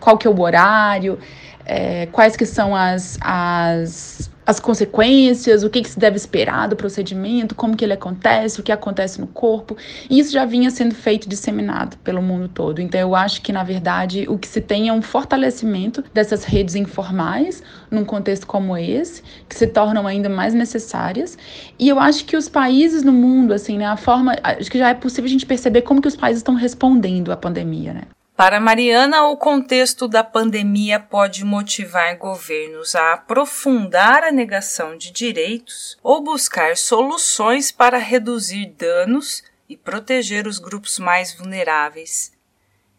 qual 0.00 0.16
que 0.16 0.26
é 0.26 0.30
o 0.30 0.40
horário, 0.40 1.18
é, 1.64 2.06
quais 2.06 2.36
que 2.36 2.46
são 2.46 2.74
as, 2.74 3.18
as 3.20 4.30
as 4.46 4.60
consequências, 4.60 5.62
o 5.62 5.70
que, 5.70 5.82
que, 5.82 5.88
se 5.88 5.98
deve 5.98 6.16
esperar 6.16 6.68
do 6.68 6.76
procedimento, 6.76 7.54
como 7.54 7.76
que 7.76 7.84
ele 7.84 7.94
acontece, 7.94 8.60
o 8.60 8.62
que 8.62 8.72
acontece 8.72 9.20
no 9.20 9.26
corpo. 9.26 9.76
E 10.10 10.18
isso 10.18 10.32
já 10.32 10.44
vinha 10.44 10.70
sendo 10.70 10.94
feito, 10.94 11.28
disseminado 11.28 11.96
pelo 11.98 12.20
mundo 12.20 12.48
todo. 12.48 12.80
Então 12.80 13.00
eu 13.00 13.14
acho 13.14 13.40
que, 13.42 13.52
na 13.52 13.62
verdade, 13.62 14.26
o 14.28 14.38
que 14.38 14.46
se 14.46 14.60
tem 14.60 14.88
é 14.88 14.92
um 14.92 15.02
fortalecimento 15.02 16.04
dessas 16.12 16.44
redes 16.44 16.74
informais 16.74 17.62
num 17.90 18.04
contexto 18.04 18.46
como 18.46 18.76
esse, 18.76 19.22
que 19.48 19.54
se 19.54 19.66
tornam 19.66 20.06
ainda 20.06 20.28
mais 20.28 20.52
necessárias. 20.52 21.38
E 21.78 21.88
eu 21.88 21.98
acho 21.98 22.24
que 22.24 22.36
os 22.36 22.48
países 22.48 23.02
no 23.02 23.12
mundo, 23.12 23.54
assim, 23.54 23.78
né, 23.78 23.86
a 23.86 23.96
forma, 23.96 24.36
acho 24.42 24.70
que 24.70 24.78
já 24.78 24.90
é 24.90 24.94
possível 24.94 25.26
a 25.26 25.30
gente 25.30 25.46
perceber 25.46 25.82
como 25.82 26.02
que 26.02 26.08
os 26.08 26.16
países 26.16 26.40
estão 26.40 26.54
respondendo 26.54 27.32
à 27.32 27.36
pandemia, 27.36 27.94
né? 27.94 28.02
Para 28.36 28.58
Mariana, 28.58 29.28
o 29.28 29.36
contexto 29.36 30.08
da 30.08 30.24
pandemia 30.24 30.98
pode 30.98 31.44
motivar 31.44 32.18
governos 32.18 32.96
a 32.96 33.12
aprofundar 33.12 34.24
a 34.24 34.32
negação 34.32 34.96
de 34.98 35.12
direitos 35.12 35.96
ou 36.02 36.20
buscar 36.20 36.76
soluções 36.76 37.70
para 37.70 37.96
reduzir 37.96 38.74
danos 38.76 39.44
e 39.68 39.76
proteger 39.76 40.48
os 40.48 40.58
grupos 40.58 40.98
mais 40.98 41.32
vulneráveis. 41.32 42.32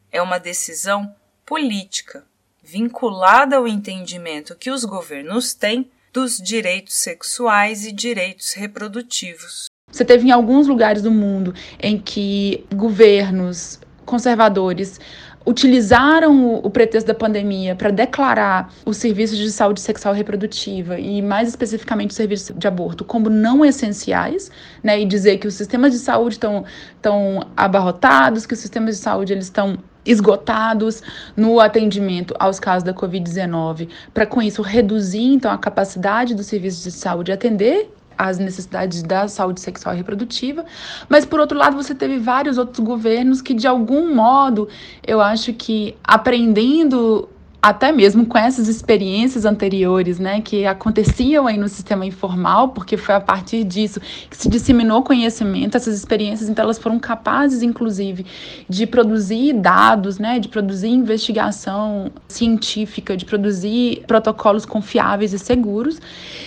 É 0.09 0.21
uma 0.21 0.39
decisão 0.39 1.13
política, 1.45 2.23
vinculada 2.63 3.57
ao 3.57 3.67
entendimento 3.67 4.55
que 4.55 4.71
os 4.71 4.85
governos 4.85 5.53
têm 5.53 5.91
dos 6.13 6.37
direitos 6.37 6.93
sexuais 6.93 7.85
e 7.85 7.91
direitos 7.91 8.53
reprodutivos. 8.53 9.65
Você 9.91 10.05
teve 10.05 10.29
em 10.29 10.31
alguns 10.31 10.65
lugares 10.65 11.01
do 11.01 11.11
mundo 11.11 11.53
em 11.77 11.99
que 11.99 12.65
governos 12.73 13.81
conservadores 14.05 14.99
utilizaram 15.45 16.55
o, 16.55 16.69
pretexto 16.69 17.07
da 17.07 17.13
pandemia 17.13 17.75
para 17.75 17.91
declarar 17.91 18.73
os 18.83 18.97
serviços 18.97 19.37
de 19.37 19.51
saúde 19.51 19.79
sexual 19.79 20.13
reprodutiva 20.13 20.99
e 20.99 21.21
mais 21.21 21.49
especificamente 21.49 22.11
o 22.11 22.13
serviço 22.13 22.53
de 22.53 22.67
aborto 22.67 23.05
como 23.05 23.29
não 23.29 23.63
essenciais, 23.63 24.49
né, 24.83 24.99
e 24.99 25.05
dizer 25.05 25.37
que 25.37 25.47
os 25.47 25.53
sistemas 25.53 25.91
de 25.91 25.99
saúde 25.99 26.35
estão 26.35 26.65
estão 26.95 27.45
abarrotados, 27.55 28.45
que 28.45 28.53
os 28.53 28.59
sistemas 28.59 28.97
de 28.97 29.01
saúde 29.03 29.33
eles 29.33 29.45
estão 29.45 29.77
esgotados 30.03 31.01
no 31.35 31.59
atendimento 31.59 32.33
aos 32.39 32.59
casos 32.59 32.83
da 32.83 32.93
COVID-19, 32.93 33.89
para 34.13 34.25
com 34.25 34.41
isso 34.41 34.61
reduzir 34.61 35.33
então 35.33 35.51
a 35.51 35.57
capacidade 35.57 36.33
dos 36.33 36.45
serviços 36.47 36.83
de 36.83 36.91
saúde 36.91 37.31
atender 37.31 37.91
as 38.17 38.37
necessidades 38.37 39.03
da 39.03 39.27
saúde 39.27 39.61
sexual 39.61 39.95
e 39.95 39.97
reprodutiva, 39.97 40.65
mas 41.09 41.25
por 41.25 41.39
outro 41.39 41.57
lado 41.57 41.75
você 41.75 41.93
teve 41.93 42.17
vários 42.17 42.57
outros 42.57 42.79
governos 42.79 43.41
que 43.41 43.53
de 43.53 43.67
algum 43.67 44.13
modo 44.13 44.67
eu 45.05 45.21
acho 45.21 45.53
que 45.53 45.95
aprendendo 46.03 47.29
até 47.65 47.91
mesmo 47.91 48.27
com 48.27 48.37
essas 48.37 48.67
experiências 48.67 49.43
anteriores, 49.43 50.19
né, 50.19 50.39
que 50.39 50.67
aconteciam 50.67 51.47
aí 51.47 51.57
no 51.57 51.67
sistema 51.67 52.05
informal, 52.05 52.69
porque 52.69 52.95
foi 52.95 53.15
a 53.15 53.19
partir 53.19 53.63
disso 53.63 53.99
que 54.29 54.37
se 54.37 54.47
disseminou 54.47 55.01
conhecimento, 55.01 55.75
essas 55.75 55.97
experiências, 55.97 56.47
então 56.47 56.61
elas 56.61 56.77
foram 56.77 56.99
capazes, 56.99 57.63
inclusive, 57.63 58.23
de 58.69 58.85
produzir 58.85 59.51
dados, 59.53 60.19
né, 60.19 60.37
de 60.37 60.47
produzir 60.47 60.89
investigação 60.89 62.11
científica, 62.27 63.17
de 63.17 63.25
produzir 63.25 64.03
protocolos 64.05 64.63
confiáveis 64.63 65.33
e 65.33 65.39
seguros, 65.39 65.99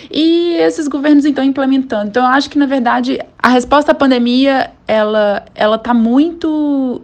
e 0.09 0.53
esses 0.59 0.87
governos, 0.87 1.25
então, 1.25 1.43
implementando. 1.43 2.11
Então, 2.11 2.23
eu 2.23 2.31
acho 2.31 2.49
que, 2.49 2.57
na 2.57 2.67
verdade, 2.67 3.19
a 3.43 3.49
resposta 3.49 3.91
à 3.91 3.95
pandemia, 3.95 4.71
ela, 4.87 5.45
ela 5.57 5.75
está 5.75 5.93
muito 5.93 7.03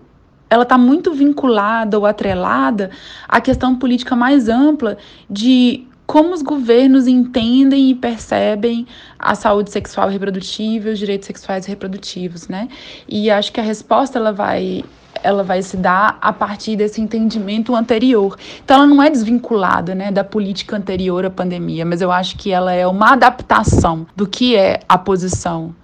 ela 0.55 0.63
está 0.63 0.79
muito 0.79 1.13
vinculada 1.13 1.99
ou 1.99 2.07
atrelada 2.07 2.91
à 3.29 3.41
questão 3.41 3.77
política 3.77 4.15
mais 4.15 4.49
ampla 4.49 4.97
de 5.29 5.87
como 6.07 6.33
os 6.33 6.43
governos 6.43 7.07
entendem 7.07 7.91
e 7.91 7.95
percebem 7.95 8.87
a 9.19 9.35
saúde 9.35 9.71
sexual 9.71 10.11
e 10.11 10.13
reprodutiva, 10.13 10.91
os 10.91 10.99
direitos 10.99 11.27
sexuais 11.27 11.67
e 11.67 11.71
reprodutivos, 11.71 12.47
né? 12.47 12.69
E 13.09 13.31
acho 13.31 13.53
que 13.53 13.59
a 13.59 13.63
resposta 13.63 14.19
ela 14.19 14.33
vai 14.33 14.85
ela 15.23 15.43
vai 15.43 15.63
se 15.63 15.77
dar 15.77 16.19
a 16.21 16.33
partir 16.33 16.77
desse 16.77 17.01
entendimento 17.01 17.75
anterior. 17.75 18.37
Então 18.63 18.77
ela 18.77 18.87
não 18.87 19.03
é 19.03 19.09
desvinculada, 19.09 19.95
né, 19.95 20.11
da 20.11 20.23
política 20.23 20.77
anterior 20.77 21.25
à 21.25 21.31
pandemia, 21.31 21.85
mas 21.85 22.03
eu 22.03 22.13
acho 22.13 22.37
que 22.37 22.53
ela 22.53 22.73
é 22.73 22.87
uma 22.87 23.13
adaptação 23.13 24.07
do 24.15 24.27
que 24.27 24.55
é 24.55 24.81
a 24.87 24.99
posição 24.99 25.75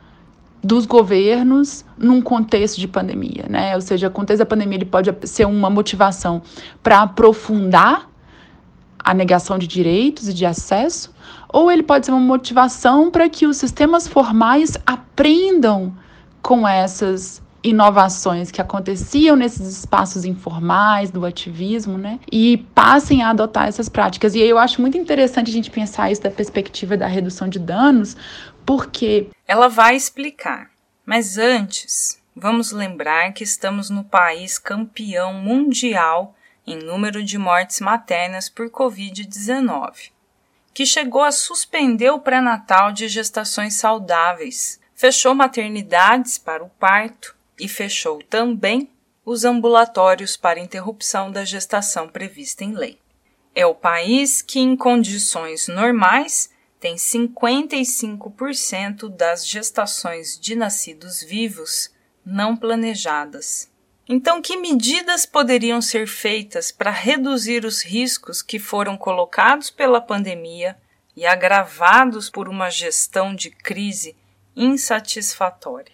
dos 0.63 0.85
governos 0.87 1.85
num 1.97 2.21
contexto 2.21 2.79
de 2.79 2.87
pandemia, 2.87 3.47
né? 3.49 3.75
Ou 3.75 3.81
seja, 3.81 4.09
o 4.09 4.11
contexto 4.11 4.41
da 4.41 4.47
pandemia 4.47 4.79
ele 4.79 4.85
pode 4.85 5.15
ser 5.23 5.47
uma 5.47 5.71
motivação 5.71 6.43
para 6.83 7.01
aprofundar 7.01 8.09
a 9.03 9.15
negação 9.15 9.59
de 9.59 9.67
direitos 9.67 10.29
e 10.29 10.35
de 10.35 10.45
acesso, 10.45 11.15
ou 11.49 11.71
ele 11.71 11.83
pode 11.83 12.07
ser 12.07 12.13
uma 12.13 12.21
motivação 12.21 13.11
para 13.11 13.29
que 13.29 13.47
os 13.47 13.57
sistemas 13.57 14.07
formais 14.07 14.77
aprendam 14.87 15.95
com 16.43 16.69
essas 16.69 17.43
inovações 17.63 18.51
que 18.51 18.61
aconteciam 18.61 19.37
nesses 19.37 19.79
espaços 19.79 20.25
informais 20.25 21.11
do 21.11 21.27
ativismo, 21.27 21.99
né? 21.99 22.19
E 22.33 22.59
passem 22.75 23.23
a 23.23 23.31
adotar 23.31 23.69
essas 23.69 23.89
práticas. 23.89 24.35
E 24.35 24.43
aí 24.43 24.49
eu 24.49 24.59
acho 24.59 24.81
muito 24.81 24.97
interessante 24.97 25.51
a 25.51 25.53
gente 25.53 25.71
pensar 25.71 26.11
isso 26.11 26.23
da 26.23 26.31
perspectiva 26.31 26.97
da 26.97 27.07
redução 27.07 27.49
de 27.49 27.59
danos, 27.59 28.17
porque 28.65 29.29
ela 29.47 29.69
vai 29.69 29.97
explicar. 29.97 30.71
Mas 31.05 31.39
antes, 31.39 32.23
vamos 32.35 32.73
lembrar 32.73 33.33
que 33.33 33.45
estamos 33.45 33.91
no 33.91 34.05
país 34.05 34.59
campeão 34.59 35.35
mundial 35.35 36.35
em 36.67 36.77
número 36.77 37.23
de 37.23 37.37
mortes 37.37 37.81
maternas 37.81 38.49
por 38.49 38.71
COVID-19, 38.71 40.11
que 40.73 40.87
chegou 40.87 41.23
a 41.23 41.33
suspender 41.33 42.11
o 42.11 42.21
pré-natal 42.21 42.93
de 42.93 43.09
gestações 43.09 43.75
saudáveis, 43.75 44.81
fechou 44.95 45.35
maternidades 45.35 46.39
para 46.39 46.63
o 46.63 46.69
parto 46.69 47.35
e 47.59 47.69
fechou 47.69 48.23
também 48.23 48.89
os 49.25 49.45
ambulatórios 49.45 50.37
para 50.37 50.61
interrupção 50.61 51.31
da 51.31 51.45
gestação 51.45 52.09
prevista 52.09 52.65
em 52.65 52.73
lei. 52.73 52.99
É 53.55 53.67
o 53.67 53.75
país 53.75 54.43
que, 54.43 54.61
em 54.61 54.77
condições 54.77 55.67
normais, 55.69 56.51
tem 56.81 56.97
55% 56.97 59.09
das 59.15 59.47
gestações 59.47 60.37
de 60.41 60.57
nascidos 60.57 61.23
vivos 61.23 61.91
não 62.25 62.57
planejadas. 62.57 63.71
Então, 64.09 64.41
que 64.43 64.57
medidas 64.57 65.27
poderiam 65.27 65.81
ser 65.81 66.09
feitas 66.09 66.73
para 66.73 66.91
reduzir 66.91 67.65
os 67.65 67.85
riscos 67.85 68.43
que 68.43 68.59
foram 68.59 68.97
colocados 68.97 69.71
pela 69.71 70.01
pandemia 70.01 70.77
e 71.17 71.25
agravados 71.27 72.31
por 72.31 72.49
uma 72.49 72.71
gestão 72.71 73.35
de 73.35 73.51
crise 73.51 74.17
insatisfatória. 74.57 75.93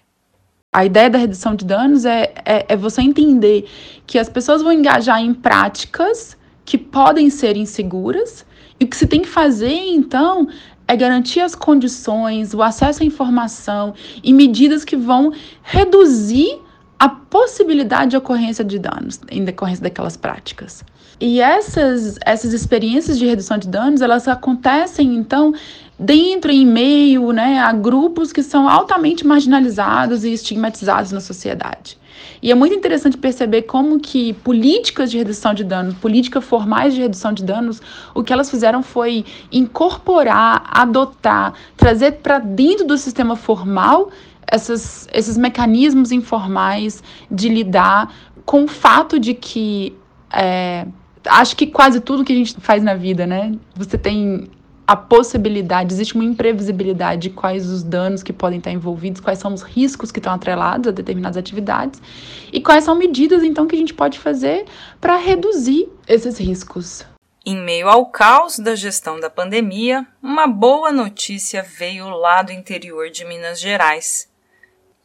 A 0.72 0.84
ideia 0.84 1.10
da 1.10 1.18
redução 1.18 1.54
de 1.54 1.64
danos 1.64 2.04
é, 2.04 2.34
é, 2.44 2.66
é, 2.68 2.76
você 2.76 3.02
entender 3.02 3.68
que 4.06 4.18
as 4.18 4.28
pessoas 4.28 4.62
vão 4.62 4.72
engajar 4.72 5.20
em 5.20 5.34
práticas 5.34 6.36
que 6.64 6.78
podem 6.78 7.28
ser 7.28 7.56
inseguras 7.56 8.46
e 8.78 8.84
o 8.84 8.88
que 8.88 8.96
se 8.96 9.06
tem 9.06 9.22
que 9.22 9.28
fazer, 9.28 9.72
então, 9.72 10.48
é 10.88 10.96
garantir 10.96 11.40
as 11.40 11.54
condições, 11.54 12.54
o 12.54 12.62
acesso 12.62 13.02
à 13.02 13.06
informação 13.06 13.94
e 14.22 14.32
medidas 14.32 14.84
que 14.84 14.96
vão 14.96 15.32
reduzir 15.62 16.60
a 16.98 17.08
possibilidade 17.08 18.12
de 18.12 18.16
ocorrência 18.16 18.64
de 18.64 18.78
danos 18.78 19.20
em 19.30 19.44
decorrência 19.44 19.82
daquelas 19.82 20.16
práticas. 20.16 20.84
E 21.20 21.40
essas, 21.40 22.18
essas 22.24 22.52
experiências 22.52 23.18
de 23.18 23.26
redução 23.26 23.56
de 23.58 23.68
danos, 23.68 24.02
elas 24.02 24.28
acontecem, 24.28 25.14
então, 25.14 25.54
dentro, 25.98 26.50
em 26.50 26.66
meio 26.66 27.32
né, 27.32 27.58
a 27.58 27.72
grupos 27.72 28.32
que 28.32 28.42
são 28.42 28.68
altamente 28.68 29.26
marginalizados 29.26 30.24
e 30.24 30.32
estigmatizados 30.32 31.12
na 31.12 31.20
sociedade. 31.20 31.98
E 32.46 32.50
é 32.52 32.54
muito 32.54 32.76
interessante 32.76 33.18
perceber 33.18 33.62
como 33.62 33.98
que 33.98 34.32
políticas 34.34 35.10
de 35.10 35.18
redução 35.18 35.52
de 35.52 35.64
danos, 35.64 35.94
políticas 35.94 36.44
formais 36.44 36.94
de 36.94 37.00
redução 37.00 37.32
de 37.32 37.42
danos, 37.42 37.82
o 38.14 38.22
que 38.22 38.32
elas 38.32 38.48
fizeram 38.48 38.84
foi 38.84 39.24
incorporar, 39.50 40.62
adotar, 40.70 41.54
trazer 41.76 42.12
para 42.22 42.38
dentro 42.38 42.86
do 42.86 42.96
sistema 42.96 43.34
formal 43.34 44.12
essas, 44.46 45.08
esses 45.12 45.36
mecanismos 45.36 46.12
informais 46.12 47.02
de 47.28 47.48
lidar 47.48 48.14
com 48.44 48.62
o 48.62 48.68
fato 48.68 49.18
de 49.18 49.34
que 49.34 49.92
é, 50.32 50.86
acho 51.26 51.56
que 51.56 51.66
quase 51.66 52.00
tudo 52.00 52.22
que 52.22 52.32
a 52.32 52.36
gente 52.36 52.54
faz 52.60 52.80
na 52.80 52.94
vida, 52.94 53.26
né? 53.26 53.56
Você 53.74 53.98
tem 53.98 54.48
a 54.86 54.94
possibilidade, 54.94 55.92
existe 55.92 56.14
uma 56.14 56.24
imprevisibilidade 56.24 57.22
de 57.22 57.30
quais 57.30 57.66
os 57.66 57.82
danos 57.82 58.22
que 58.22 58.32
podem 58.32 58.58
estar 58.58 58.70
envolvidos, 58.70 59.20
quais 59.20 59.38
são 59.38 59.52
os 59.52 59.62
riscos 59.62 60.12
que 60.12 60.20
estão 60.20 60.32
atrelados 60.32 60.88
a 60.88 60.92
determinadas 60.92 61.36
atividades 61.36 62.00
e 62.52 62.60
quais 62.60 62.84
são 62.84 62.94
medidas 62.94 63.42
então 63.42 63.66
que 63.66 63.74
a 63.74 63.78
gente 63.78 63.92
pode 63.92 64.18
fazer 64.18 64.64
para 65.00 65.16
reduzir 65.16 65.88
esses 66.06 66.38
riscos. 66.38 67.04
Em 67.44 67.56
meio 67.56 67.88
ao 67.88 68.06
caos 68.06 68.58
da 68.58 68.76
gestão 68.76 69.18
da 69.18 69.28
pandemia, 69.28 70.06
uma 70.22 70.46
boa 70.46 70.92
notícia 70.92 71.62
veio 71.62 72.08
lá 72.08 72.42
do 72.42 72.52
interior 72.52 73.10
de 73.10 73.24
Minas 73.24 73.58
Gerais. 73.58 74.28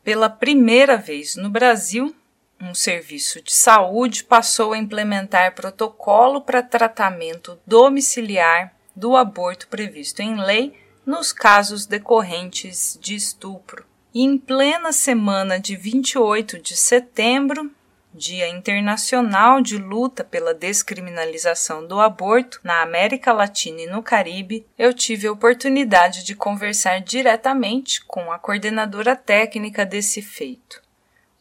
Pela 0.04 0.30
primeira 0.30 0.96
vez 0.98 1.36
no 1.36 1.50
Brasil, 1.50 2.16
um 2.60 2.76
serviço 2.76 3.42
de 3.44 3.52
saúde 3.52 4.24
passou 4.24 4.74
a 4.74 4.78
implementar 4.78 5.56
protocolo 5.56 6.42
para 6.42 6.62
tratamento 6.62 7.58
domiciliar 7.66 8.74
do 8.96 9.16
aborto 9.16 9.68
previsto 9.68 10.22
em 10.22 10.36
lei 10.36 10.74
nos 11.06 11.32
casos 11.34 11.86
decorrentes 11.86 12.98
de 13.02 13.16
estupro. 13.16 13.86
E 14.14 14.24
em 14.24 14.38
plena 14.38 14.92
semana 14.92 15.60
de 15.60 15.76
28 15.76 16.60
de 16.60 16.76
setembro, 16.76 17.72
Dia 18.14 18.50
Internacional 18.50 19.62
de 19.62 19.78
Luta 19.78 20.22
pela 20.22 20.54
Descriminalização 20.54 21.88
do 21.88 21.98
Aborto 22.02 22.60
na 22.62 22.82
América 22.82 23.32
Latina 23.32 23.84
e 23.84 23.88
no 23.88 24.04
Caribe, 24.04 24.68
eu 24.78 24.94
tive 24.94 25.28
a 25.28 25.32
oportunidade 25.32 26.26
de 26.26 26.36
conversar 26.36 27.00
diretamente 27.00 28.04
com 28.04 28.30
a 28.30 28.38
coordenadora 28.38 29.16
técnica 29.16 29.86
desse 29.86 30.22
feito. 30.22 30.82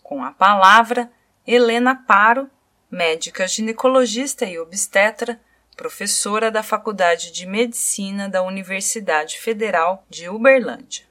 Com 0.00 0.22
a 0.22 0.30
palavra, 0.30 1.10
Helena 1.44 1.96
Paro, 1.96 2.48
médica 2.88 3.48
ginecologista 3.48 4.44
e 4.44 4.56
obstetra, 4.56 5.40
professora 5.80 6.50
da 6.50 6.62
Faculdade 6.62 7.32
de 7.32 7.46
Medicina 7.46 8.28
da 8.28 8.42
Universidade 8.42 9.38
Federal 9.38 10.04
de 10.10 10.28
Uberlândia. 10.28 11.04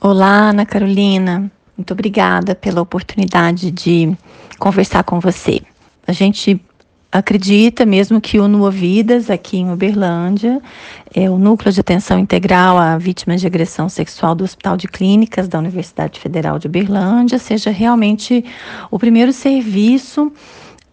Olá, 0.00 0.50
Ana 0.50 0.66
Carolina. 0.66 1.48
Muito 1.78 1.92
obrigada 1.92 2.52
pela 2.52 2.80
oportunidade 2.80 3.70
de 3.70 4.16
conversar 4.58 5.04
com 5.04 5.20
você. 5.20 5.60
A 6.04 6.10
gente 6.10 6.60
acredita 7.12 7.86
mesmo 7.86 8.20
que 8.20 8.40
o 8.40 8.48
Nua 8.48 8.68
Vidas, 8.68 9.30
aqui 9.30 9.58
em 9.58 9.70
Uberlândia, 9.70 10.60
é 11.14 11.30
o 11.30 11.38
núcleo 11.38 11.72
de 11.72 11.78
atenção 11.78 12.18
integral 12.18 12.78
a 12.78 12.98
vítimas 12.98 13.40
de 13.40 13.46
agressão 13.46 13.88
sexual 13.88 14.34
do 14.34 14.42
Hospital 14.42 14.76
de 14.76 14.88
Clínicas 14.88 15.46
da 15.46 15.60
Universidade 15.60 16.18
Federal 16.18 16.58
de 16.58 16.66
Uberlândia, 16.66 17.38
seja 17.38 17.70
realmente 17.70 18.44
o 18.90 18.98
primeiro 18.98 19.32
serviço 19.32 20.32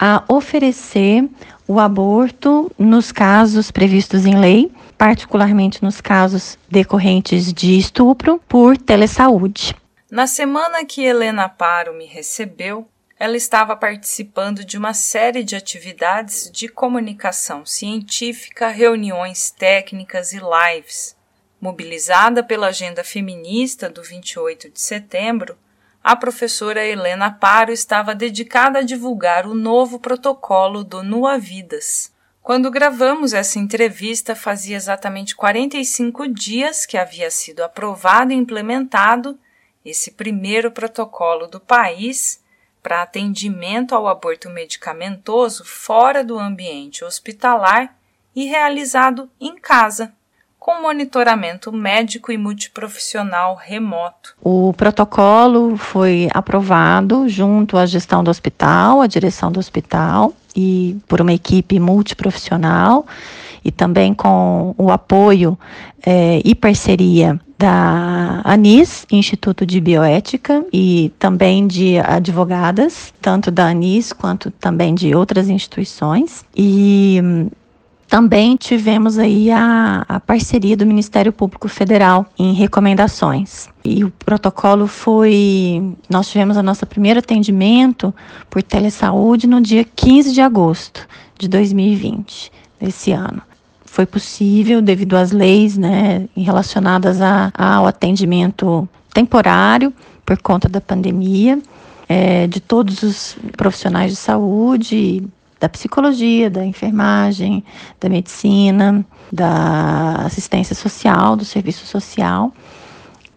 a 0.05 0.23
oferecer 0.27 1.27
o 1.67 1.79
aborto 1.79 2.71
nos 2.77 3.11
casos 3.11 3.71
previstos 3.71 4.25
em 4.25 4.37
lei, 4.37 4.71
particularmente 4.97 5.83
nos 5.83 6.01
casos 6.01 6.57
decorrentes 6.69 7.51
de 7.53 7.77
estupro, 7.77 8.41
por 8.47 8.77
telesaúde. 8.77 9.75
Na 10.11 10.27
semana 10.27 10.85
que 10.85 11.03
Helena 11.03 11.49
Paro 11.49 11.93
me 11.93 12.05
recebeu, 12.05 12.87
ela 13.19 13.37
estava 13.37 13.75
participando 13.75 14.65
de 14.65 14.77
uma 14.77 14.93
série 14.93 15.43
de 15.43 15.55
atividades 15.55 16.51
de 16.51 16.67
comunicação 16.67 17.65
científica, 17.65 18.67
reuniões 18.67 19.49
técnicas 19.49 20.33
e 20.33 20.39
lives. 20.39 21.15
Mobilizada 21.61 22.43
pela 22.43 22.67
agenda 22.67 23.03
feminista 23.03 23.89
do 23.89 24.03
28 24.03 24.69
de 24.69 24.81
setembro, 24.81 25.57
a 26.03 26.17
professora 26.17 26.85
Helena 26.85 27.31
Paro 27.31 27.71
estava 27.71 28.13
dedicada 28.13 28.79
a 28.79 28.83
divulgar 28.83 29.47
o 29.47 29.55
novo 29.55 29.97
protocolo 29.97 30.83
do 30.83 31.01
Nua 31.01 31.37
Vidas. 31.37 32.11
Quando 32.41 32.69
gravamos 32.69 33.31
essa 33.31 33.57
entrevista, 33.57 34.35
fazia 34.35 34.75
exatamente 34.75 35.33
45 35.33 36.27
dias 36.27 36.85
que 36.85 36.97
havia 36.97 37.31
sido 37.31 37.63
aprovado 37.63 38.33
e 38.33 38.35
implementado 38.35 39.39
esse 39.85 40.11
primeiro 40.11 40.71
protocolo 40.71 41.47
do 41.47 41.61
país 41.61 42.43
para 42.81 43.01
atendimento 43.01 43.95
ao 43.95 44.05
aborto 44.05 44.49
medicamentoso 44.49 45.63
fora 45.63 46.21
do 46.21 46.37
ambiente 46.37 47.05
hospitalar 47.05 47.97
e 48.35 48.43
realizado 48.43 49.31
em 49.39 49.55
casa, 49.55 50.13
com 50.63 50.81
monitoramento 50.81 51.73
médico 51.73 52.31
e 52.31 52.37
multiprofissional 52.37 53.59
remoto. 53.61 54.33
O 54.41 54.71
protocolo 54.71 55.75
foi 55.75 56.29
aprovado 56.33 57.27
junto 57.27 57.77
à 57.77 57.85
gestão 57.85 58.23
do 58.23 58.31
hospital, 58.31 59.01
à 59.01 59.07
direção 59.07 59.51
do 59.51 59.59
hospital 59.59 60.33
e 60.55 60.95
por 61.05 61.19
uma 61.19 61.33
equipe 61.33 61.77
multiprofissional 61.81 63.05
e 63.61 63.73
também 63.73 64.13
com 64.13 64.73
o 64.77 64.89
apoio 64.89 65.59
é, 66.05 66.41
e 66.45 66.55
parceria 66.55 67.37
da 67.59 68.41
ANIS, 68.45 69.05
Instituto 69.11 69.65
de 69.65 69.81
Bioética, 69.81 70.65
e 70.71 71.11
também 71.19 71.67
de 71.67 71.97
advogadas, 71.99 73.13
tanto 73.21 73.51
da 73.51 73.67
ANIS 73.67 74.13
quanto 74.13 74.49
também 74.51 74.95
de 74.95 75.13
outras 75.13 75.49
instituições. 75.49 76.43
E 76.55 77.21
hum, 77.23 77.49
também 78.13 78.55
tivemos 78.55 79.17
aí 79.17 79.49
a, 79.49 80.05
a, 80.07 80.19
parceria 80.19 80.77
do 80.77 80.85
Ministério 80.85 81.33
Público 81.33 81.67
Federal 81.67 82.27
em 82.37 82.53
recomendações. 82.53 83.67
E 83.83 84.03
o 84.03 84.11
protocolo 84.11 84.85
foi. 84.85 85.81
Nós 86.07 86.29
tivemos 86.29 86.55
o 86.55 86.61
nosso 86.61 86.85
primeiro 86.85 87.17
atendimento 87.17 88.13
por 88.51 88.61
telesaúde 88.61 89.47
no 89.47 89.59
dia 89.59 89.83
15 89.83 90.31
de 90.31 90.41
agosto 90.41 91.07
de 91.39 91.47
2020, 91.47 92.51
desse 92.79 93.11
ano 93.11 93.41
foi 93.83 94.05
possível 94.07 94.81
devido 94.81 95.15
às 95.15 95.31
leis 95.31 95.77
né, 95.77 96.27
relacionadas 96.35 97.21
a, 97.21 97.51
ao 97.55 97.85
atendimento 97.85 98.89
temporário 99.13 99.93
por 100.25 100.35
conta 100.39 100.67
da 100.67 100.81
pandemia, 100.81 101.59
é, 102.09 102.47
de 102.47 102.59
todos 102.59 103.03
os 103.03 103.37
profissionais 103.55 104.09
de 104.11 104.17
saúde, 104.17 105.23
da 105.63 105.69
psicologia, 105.69 106.49
da 106.49 106.65
enfermagem, 106.65 107.63
da 107.97 108.09
medicina, 108.09 109.05
da 109.31 110.15
assistência 110.25 110.75
social, 110.75 111.37
do 111.37 111.45
serviço 111.45 111.85
social, 111.85 112.51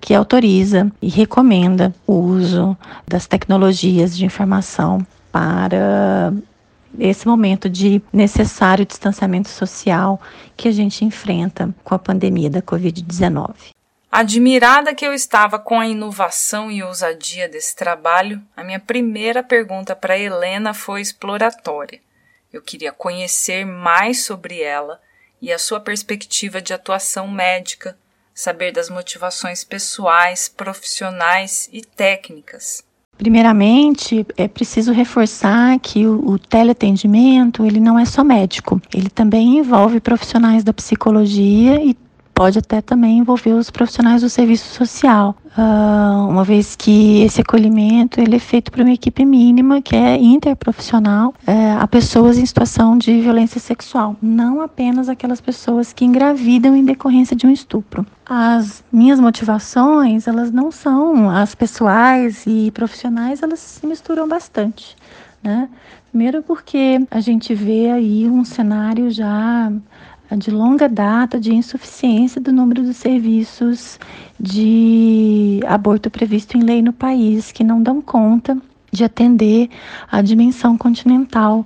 que 0.00 0.12
autoriza 0.12 0.90
e 1.00 1.08
recomenda 1.08 1.94
o 2.04 2.14
uso 2.14 2.76
das 3.06 3.28
tecnologias 3.28 4.16
de 4.16 4.24
informação 4.24 5.06
para 5.30 6.32
esse 6.98 7.28
momento 7.28 7.70
de 7.70 8.02
necessário 8.12 8.84
distanciamento 8.84 9.48
social 9.48 10.20
que 10.56 10.66
a 10.66 10.72
gente 10.72 11.04
enfrenta 11.04 11.72
com 11.84 11.94
a 11.94 11.98
pandemia 11.98 12.50
da 12.50 12.60
Covid-19. 12.60 13.54
Admirada 14.10 14.94
que 14.96 15.06
eu 15.06 15.14
estava 15.14 15.60
com 15.60 15.78
a 15.78 15.86
inovação 15.86 16.72
e 16.72 16.82
ousadia 16.82 17.48
desse 17.48 17.76
trabalho, 17.76 18.42
a 18.56 18.64
minha 18.64 18.80
primeira 18.80 19.44
pergunta 19.44 19.94
para 19.94 20.18
Helena 20.18 20.74
foi 20.74 21.00
exploratória. 21.00 22.00
Eu 22.56 22.62
queria 22.62 22.90
conhecer 22.90 23.66
mais 23.66 24.24
sobre 24.24 24.62
ela 24.62 24.98
e 25.42 25.52
a 25.52 25.58
sua 25.58 25.78
perspectiva 25.78 26.62
de 26.62 26.72
atuação 26.72 27.28
médica, 27.28 27.98
saber 28.34 28.72
das 28.72 28.88
motivações 28.88 29.62
pessoais, 29.62 30.48
profissionais 30.48 31.68
e 31.70 31.82
técnicas. 31.82 32.82
Primeiramente, 33.18 34.26
é 34.38 34.48
preciso 34.48 34.90
reforçar 34.90 35.78
que 35.80 36.06
o, 36.06 36.30
o 36.30 36.38
teleatendimento 36.38 37.66
ele 37.66 37.78
não 37.78 37.98
é 37.98 38.06
só 38.06 38.24
médico, 38.24 38.80
ele 38.94 39.10
também 39.10 39.58
envolve 39.58 40.00
profissionais 40.00 40.64
da 40.64 40.72
psicologia 40.72 41.82
e 41.84 41.94
pode 42.37 42.59
até 42.59 42.83
também 42.83 43.16
envolver 43.16 43.55
os 43.55 43.70
profissionais 43.70 44.20
do 44.20 44.29
serviço 44.29 44.75
social, 44.75 45.35
uh, 45.57 46.29
uma 46.29 46.44
vez 46.44 46.77
que 46.77 47.22
esse 47.22 47.40
acolhimento 47.40 48.20
ele 48.20 48.37
é 48.37 48.38
feito 48.38 48.70
por 48.70 48.83
uma 48.83 48.92
equipe 48.92 49.25
mínima 49.25 49.81
que 49.81 49.96
é 49.96 50.18
interprofissional 50.18 51.33
é, 51.46 51.72
a 51.72 51.88
pessoas 51.88 52.37
em 52.37 52.44
situação 52.44 52.99
de 52.99 53.22
violência 53.22 53.59
sexual, 53.59 54.14
não 54.20 54.61
apenas 54.61 55.09
aquelas 55.09 55.40
pessoas 55.40 55.94
que 55.94 56.05
engravidam 56.05 56.77
em 56.77 56.85
decorrência 56.85 57.35
de 57.35 57.46
um 57.46 57.51
estupro. 57.51 58.05
As 58.27 58.85
minhas 58.92 59.18
motivações, 59.18 60.29
elas 60.29 60.53
não 60.53 60.70
são 60.70 61.31
as 61.31 61.55
pessoais 61.55 62.44
e 62.46 62.70
profissionais, 62.70 63.42
elas 63.42 63.61
se 63.61 63.87
misturam 63.87 64.29
bastante, 64.29 64.94
né? 65.42 65.70
Primeiro 66.11 66.42
porque 66.42 67.01
a 67.11 67.20
gente 67.20 67.55
vê 67.55 67.90
aí 67.90 68.29
um 68.29 68.44
cenário 68.44 69.11
já 69.11 69.72
de 70.34 70.50
longa 70.50 70.88
data 70.88 71.38
de 71.38 71.54
insuficiência 71.54 72.40
do 72.40 72.52
número 72.52 72.82
de 72.82 72.94
serviços 72.94 73.98
de 74.40 75.60
aborto 75.66 76.10
previsto 76.10 76.56
em 76.56 76.62
lei 76.62 76.82
no 76.82 76.92
país, 76.92 77.52
que 77.52 77.62
não 77.62 77.82
dão 77.82 78.00
conta 78.00 78.56
de 78.90 79.04
atender 79.04 79.68
a 80.10 80.22
dimensão 80.22 80.76
continental 80.76 81.64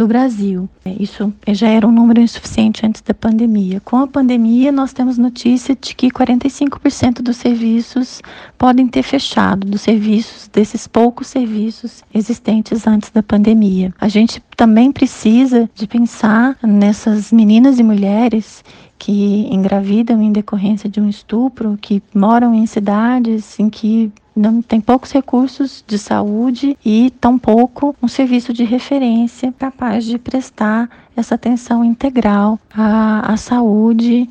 do 0.00 0.06
Brasil. 0.06 0.66
É, 0.82 0.94
isso 0.98 1.30
já 1.48 1.68
era 1.68 1.86
um 1.86 1.92
número 1.92 2.22
insuficiente 2.22 2.86
antes 2.86 3.02
da 3.02 3.12
pandemia. 3.12 3.82
Com 3.84 3.98
a 3.98 4.06
pandemia, 4.06 4.72
nós 4.72 4.94
temos 4.94 5.18
notícia 5.18 5.76
de 5.78 5.94
que 5.94 6.10
45% 6.10 7.20
dos 7.20 7.36
serviços 7.36 8.22
podem 8.56 8.88
ter 8.88 9.02
fechado, 9.02 9.66
dos 9.66 9.82
serviços, 9.82 10.48
desses 10.48 10.86
poucos 10.86 11.26
serviços 11.26 12.02
existentes 12.14 12.86
antes 12.86 13.10
da 13.10 13.22
pandemia. 13.22 13.92
A 14.00 14.08
gente 14.08 14.42
também 14.56 14.90
precisa 14.90 15.68
de 15.74 15.86
pensar 15.86 16.56
nessas 16.62 17.30
meninas 17.30 17.78
e 17.78 17.82
mulheres 17.82 18.64
que 18.98 19.48
engravidam 19.52 20.22
em 20.22 20.32
decorrência 20.32 20.88
de 20.88 20.98
um 20.98 21.10
estupro, 21.10 21.78
que 21.78 22.02
moram 22.14 22.54
em 22.54 22.64
cidades 22.64 23.60
em 23.60 23.68
que 23.68 24.10
não 24.40 24.62
tem 24.62 24.80
poucos 24.80 25.12
recursos 25.12 25.84
de 25.86 25.98
saúde 25.98 26.76
e 26.84 27.10
tampouco 27.20 27.94
um 28.02 28.08
serviço 28.08 28.52
de 28.52 28.64
referência 28.64 29.52
capaz 29.58 30.04
de 30.04 30.18
prestar 30.18 30.88
essa 31.14 31.34
atenção 31.34 31.84
integral 31.84 32.58
à, 32.74 33.32
à 33.32 33.36
saúde 33.36 34.28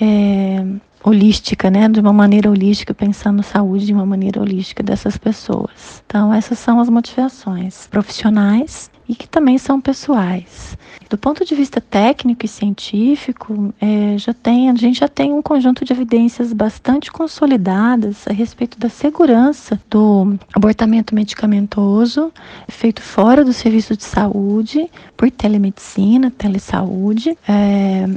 é, 0.00 0.64
holística, 1.04 1.70
né, 1.70 1.88
de 1.88 2.00
uma 2.00 2.12
maneira 2.12 2.50
holística, 2.50 2.92
pensando 2.92 3.42
saúde 3.42 3.86
de 3.86 3.92
uma 3.92 4.04
maneira 4.04 4.40
holística 4.40 4.82
dessas 4.82 5.16
pessoas. 5.16 6.02
Então, 6.06 6.32
essas 6.32 6.58
são 6.58 6.80
as 6.80 6.88
motivações 6.88 7.86
profissionais 7.86 8.90
e 9.08 9.14
que 9.14 9.28
também 9.28 9.58
são 9.58 9.80
pessoais. 9.80 10.76
Do 11.08 11.18
ponto 11.18 11.44
de 11.44 11.54
vista 11.54 11.80
técnico 11.80 12.44
e 12.44 12.48
científico, 12.48 13.72
é, 13.80 14.16
já 14.16 14.32
tem, 14.32 14.70
a 14.70 14.74
gente 14.74 15.00
já 15.00 15.08
tem 15.08 15.32
um 15.32 15.42
conjunto 15.42 15.84
de 15.84 15.92
evidências 15.92 16.52
bastante 16.52 17.12
consolidadas 17.12 18.26
a 18.26 18.32
respeito 18.32 18.78
da 18.78 18.88
segurança 18.88 19.80
do 19.90 20.36
abortamento 20.54 21.14
medicamentoso 21.14 22.32
feito 22.68 23.02
fora 23.02 23.44
do 23.44 23.52
serviço 23.52 23.96
de 23.96 24.04
saúde, 24.04 24.90
por 25.16 25.30
telemedicina, 25.30 26.30
telesaúde. 26.30 27.36
É, 27.48 28.08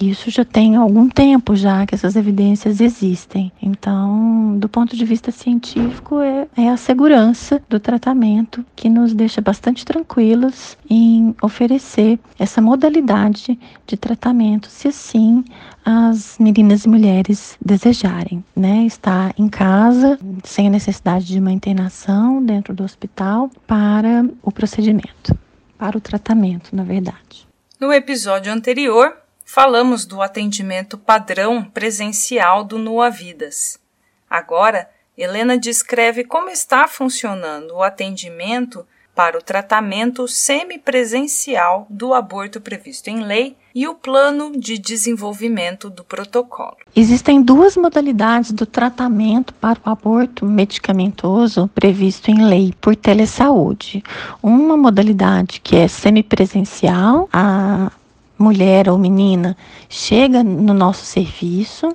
isso 0.00 0.30
já 0.30 0.44
tem 0.44 0.76
algum 0.76 1.08
tempo 1.08 1.56
já 1.56 1.84
que 1.84 1.94
essas 1.94 2.14
evidências 2.14 2.80
existem. 2.80 3.52
Então, 3.60 4.56
do 4.58 4.68
ponto 4.68 4.96
de 4.96 5.04
vista 5.04 5.30
científico, 5.30 6.20
é, 6.20 6.46
é 6.56 6.68
a 6.68 6.76
segurança 6.76 7.60
do 7.68 7.80
tratamento 7.80 8.64
que 8.76 8.88
nos 8.88 9.12
deixa 9.12 9.40
bastante 9.40 9.84
tranquilos 9.84 10.76
em 10.88 11.34
oferecer 11.42 12.18
essa 12.38 12.60
modalidade 12.60 13.58
de 13.86 13.96
tratamento, 13.96 14.68
se 14.68 14.88
assim 14.88 15.44
as 15.84 16.36
meninas 16.38 16.84
e 16.84 16.88
mulheres 16.88 17.56
desejarem, 17.64 18.44
né? 18.54 18.84
Estar 18.84 19.32
em 19.38 19.48
casa, 19.48 20.18
sem 20.44 20.66
a 20.66 20.70
necessidade 20.70 21.26
de 21.26 21.38
uma 21.38 21.50
internação 21.50 22.44
dentro 22.44 22.74
do 22.74 22.84
hospital 22.84 23.50
para 23.66 24.24
o 24.42 24.52
procedimento, 24.52 25.36
para 25.78 25.96
o 25.96 26.00
tratamento, 26.00 26.76
na 26.76 26.84
verdade. 26.84 27.48
No 27.80 27.92
episódio 27.92 28.52
anterior, 28.52 29.16
falamos 29.48 30.04
do 30.04 30.20
atendimento 30.20 30.98
padrão 30.98 31.64
presencial 31.64 32.62
do 32.62 32.76
Nua 32.76 33.08
Vidas. 33.08 33.80
Agora, 34.28 34.90
Helena 35.16 35.56
descreve 35.56 36.22
como 36.22 36.50
está 36.50 36.86
funcionando 36.86 37.76
o 37.76 37.82
atendimento 37.82 38.86
para 39.14 39.38
o 39.38 39.42
tratamento 39.42 40.28
semipresencial 40.28 41.86
do 41.88 42.12
aborto 42.12 42.60
previsto 42.60 43.08
em 43.08 43.24
lei 43.24 43.56
e 43.74 43.88
o 43.88 43.94
plano 43.94 44.52
de 44.52 44.78
desenvolvimento 44.78 45.88
do 45.88 46.04
protocolo. 46.04 46.76
Existem 46.94 47.42
duas 47.42 47.76
modalidades 47.76 48.52
do 48.52 48.66
tratamento 48.66 49.54
para 49.54 49.80
o 49.84 49.90
aborto 49.90 50.44
medicamentoso 50.44 51.68
previsto 51.74 52.30
em 52.30 52.44
lei 52.44 52.74
por 52.80 52.94
telesaúde. 52.94 54.04
Uma 54.42 54.76
modalidade 54.76 55.60
que 55.60 55.74
é 55.74 55.88
semipresencial, 55.88 57.28
a 57.32 57.90
mulher 58.38 58.88
ou 58.88 58.96
menina 58.96 59.56
chega 59.88 60.42
no 60.42 60.72
nosso 60.72 61.04
serviço 61.04 61.92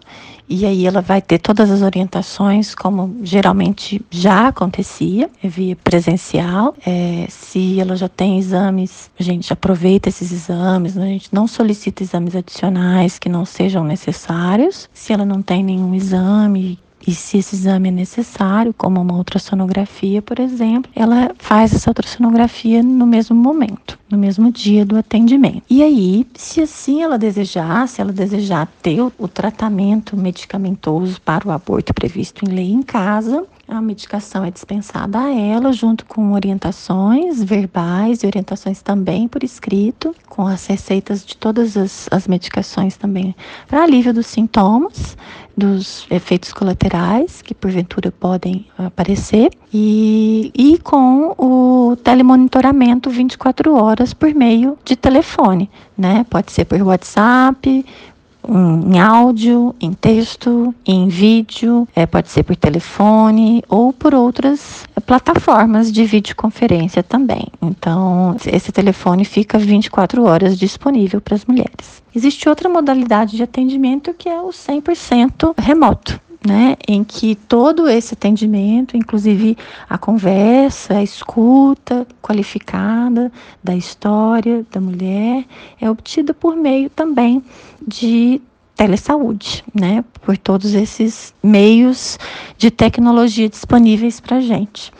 e 0.47 0.65
aí 0.65 0.85
ela 0.85 1.01
vai 1.01 1.21
ter 1.21 1.39
todas 1.39 1.71
as 1.71 1.81
orientações, 1.81 2.75
como 2.75 3.15
geralmente 3.23 4.01
já 4.11 4.49
acontecia, 4.49 5.29
via 5.41 5.75
presencial. 5.75 6.75
É, 6.85 7.25
se 7.29 7.79
ela 7.79 7.95
já 7.95 8.09
tem 8.09 8.37
exames, 8.37 9.09
a 9.17 9.23
gente 9.23 9.51
aproveita 9.53 10.09
esses 10.09 10.31
exames, 10.31 10.97
a 10.97 11.05
gente 11.05 11.29
não 11.31 11.47
solicita 11.47 12.03
exames 12.03 12.35
adicionais 12.35 13.17
que 13.17 13.29
não 13.29 13.45
sejam 13.45 13.83
necessários. 13.83 14.89
Se 14.93 15.13
ela 15.13 15.25
não 15.25 15.41
tem 15.41 15.63
nenhum 15.63 15.95
exame 15.95 16.77
e 17.05 17.13
se 17.13 17.37
esse 17.37 17.55
exame 17.55 17.89
é 17.89 17.91
necessário, 17.91 18.73
como 18.73 19.01
uma 19.01 19.15
ultrassonografia, 19.15 20.21
por 20.21 20.39
exemplo, 20.39 20.91
ela 20.95 21.31
faz 21.37 21.73
essa 21.73 21.89
ultrassonografia 21.89 22.81
no 22.81 23.05
mesmo 23.05 23.35
momento, 23.35 23.99
no 24.09 24.17
mesmo 24.17 24.51
dia 24.51 24.85
do 24.85 24.97
atendimento. 24.97 25.63
E 25.69 25.83
aí, 25.83 26.25
se 26.33 26.61
assim 26.61 27.01
ela 27.01 27.17
desejar, 27.17 27.87
se 27.87 28.01
ela 28.01 28.13
desejar 28.13 28.67
ter 28.81 29.01
o, 29.01 29.27
tratamento 29.27 30.15
medicamentoso 30.15 31.19
para 31.21 31.47
o 31.47 31.51
aborto 31.51 31.93
previsto 31.93 32.45
em 32.45 32.53
lei 32.53 32.71
em 32.71 32.81
casa, 32.81 33.45
a 33.67 33.81
medicação 33.81 34.43
é 34.43 34.51
dispensada 34.51 35.19
a 35.19 35.33
ela, 35.33 35.71
junto 35.71 36.05
com 36.05 36.33
orientações 36.33 37.41
verbais 37.41 38.21
e 38.21 38.27
orientações 38.27 38.81
também 38.81 39.27
por 39.27 39.43
escrito, 39.43 40.13
com 40.27 40.45
as 40.45 40.65
receitas 40.67 41.25
de 41.25 41.37
todas 41.37 41.77
as, 41.77 42.07
as 42.11 42.27
medicações 42.27 42.97
também 42.97 43.33
para 43.67 43.83
alívio 43.83 44.13
dos 44.13 44.27
sintomas, 44.27 45.17
dos 45.55 46.05
efeitos 46.09 46.51
colaterais 46.51 47.41
que 47.41 47.53
porventura 47.53 48.11
podem 48.11 48.65
aparecer, 48.77 49.51
e, 49.73 50.51
e 50.53 50.77
com 50.79 51.33
o 51.37 51.95
telemonitoramento 51.95 53.09
24 53.09 53.73
horas 53.75 54.13
por 54.13 54.33
meio 54.33 54.77
de 54.83 54.95
telefone, 54.95 55.69
né? 55.97 56.25
Pode 56.29 56.51
ser 56.51 56.65
por 56.65 56.81
WhatsApp, 56.81 57.85
em 58.47 58.99
áudio, 58.99 59.75
em 59.79 59.93
texto, 59.93 60.73
em 60.85 61.07
vídeo, 61.07 61.87
é, 61.95 62.05
pode 62.05 62.29
ser 62.29 62.43
por 62.43 62.55
telefone 62.55 63.63
ou 63.69 63.93
por 63.93 64.13
outras 64.13 64.85
é, 64.95 64.99
plataformas 64.99 65.91
de 65.91 66.05
videoconferência 66.05 67.01
também. 67.01 67.47
Então, 67.61 68.35
esse 68.45 68.71
telefone 68.71 69.25
fica 69.25 69.57
24 69.57 70.23
horas 70.23 70.57
disponível 70.57 71.21
para 71.21 71.35
as 71.35 71.45
mulheres. 71.45 72.03
Existe 72.15 72.47
outra 72.47 72.69
modalidade 72.69 73.35
de 73.35 73.43
atendimento 73.43 74.13
que 74.13 74.29
é 74.29 74.39
o 74.39 74.49
100% 74.49 75.53
remoto. 75.57 76.21
Né, 76.45 76.75
em 76.85 77.05
que 77.05 77.35
todo 77.35 77.87
esse 77.87 78.15
atendimento, 78.15 78.97
inclusive 78.97 79.57
a 79.89 79.97
conversa, 79.97 80.97
a 80.97 81.01
escuta 81.01 82.05
qualificada 82.21 83.31
da 83.63 83.73
história 83.73 84.65
da 84.69 84.81
mulher, 84.81 85.45
é 85.79 85.89
obtida 85.89 86.33
por 86.33 86.57
meio 86.57 86.89
também 86.89 87.41
de 87.87 88.41
telesaúde, 88.75 89.63
né? 89.73 90.03
Por 90.21 90.37
todos 90.37 90.73
esses 90.73 91.33
meios 91.41 92.17
de 92.57 92.71
tecnologia 92.71 93.47
disponíveis 93.47 94.19
para 94.19 94.41
gente. 94.41 94.91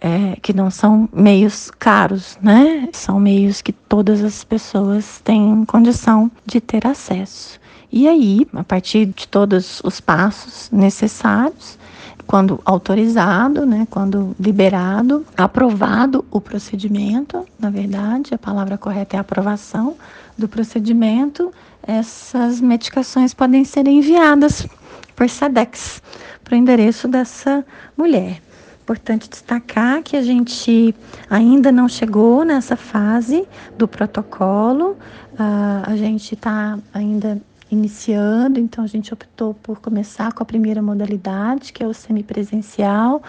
É, 0.00 0.36
que 0.42 0.52
não 0.52 0.70
são 0.70 1.08
meios 1.12 1.70
caros, 1.78 2.38
né? 2.42 2.88
São 2.92 3.18
meios 3.18 3.62
que 3.62 3.72
todas 3.72 4.22
as 4.22 4.44
pessoas 4.44 5.20
têm 5.24 5.64
condição 5.64 6.30
de 6.44 6.60
ter 6.60 6.86
acesso. 6.86 7.58
E 7.96 8.08
aí, 8.08 8.44
a 8.52 8.64
partir 8.64 9.06
de 9.06 9.28
todos 9.28 9.80
os 9.84 10.00
passos 10.00 10.68
necessários, 10.72 11.78
quando 12.26 12.60
autorizado, 12.64 13.64
né, 13.64 13.86
quando 13.88 14.34
liberado, 14.40 15.24
aprovado 15.36 16.24
o 16.28 16.40
procedimento, 16.40 17.46
na 17.56 17.70
verdade, 17.70 18.34
a 18.34 18.38
palavra 18.38 18.76
correta 18.76 19.16
é 19.16 19.20
aprovação 19.20 19.94
do 20.36 20.48
procedimento, 20.48 21.52
essas 21.86 22.60
medicações 22.60 23.32
podem 23.32 23.64
ser 23.64 23.86
enviadas 23.86 24.66
por 25.14 25.30
SEDEX 25.30 26.02
para 26.42 26.54
o 26.54 26.58
endereço 26.58 27.06
dessa 27.06 27.64
mulher. 27.96 28.42
Importante 28.82 29.30
destacar 29.30 30.02
que 30.02 30.16
a 30.16 30.22
gente 30.22 30.92
ainda 31.30 31.70
não 31.70 31.88
chegou 31.88 32.44
nessa 32.44 32.74
fase 32.74 33.46
do 33.78 33.86
protocolo, 33.86 34.96
uh, 35.34 35.84
a 35.86 35.94
gente 35.96 36.34
está 36.34 36.76
ainda 36.92 37.40
iniciando, 37.70 38.60
então 38.60 38.84
a 38.84 38.86
gente 38.86 39.12
optou 39.12 39.54
por 39.54 39.80
começar 39.80 40.32
com 40.32 40.42
a 40.42 40.46
primeira 40.46 40.82
modalidade, 40.82 41.72
que 41.72 41.82
é 41.82 41.86
o 41.86 41.94
semipresencial, 41.94 43.22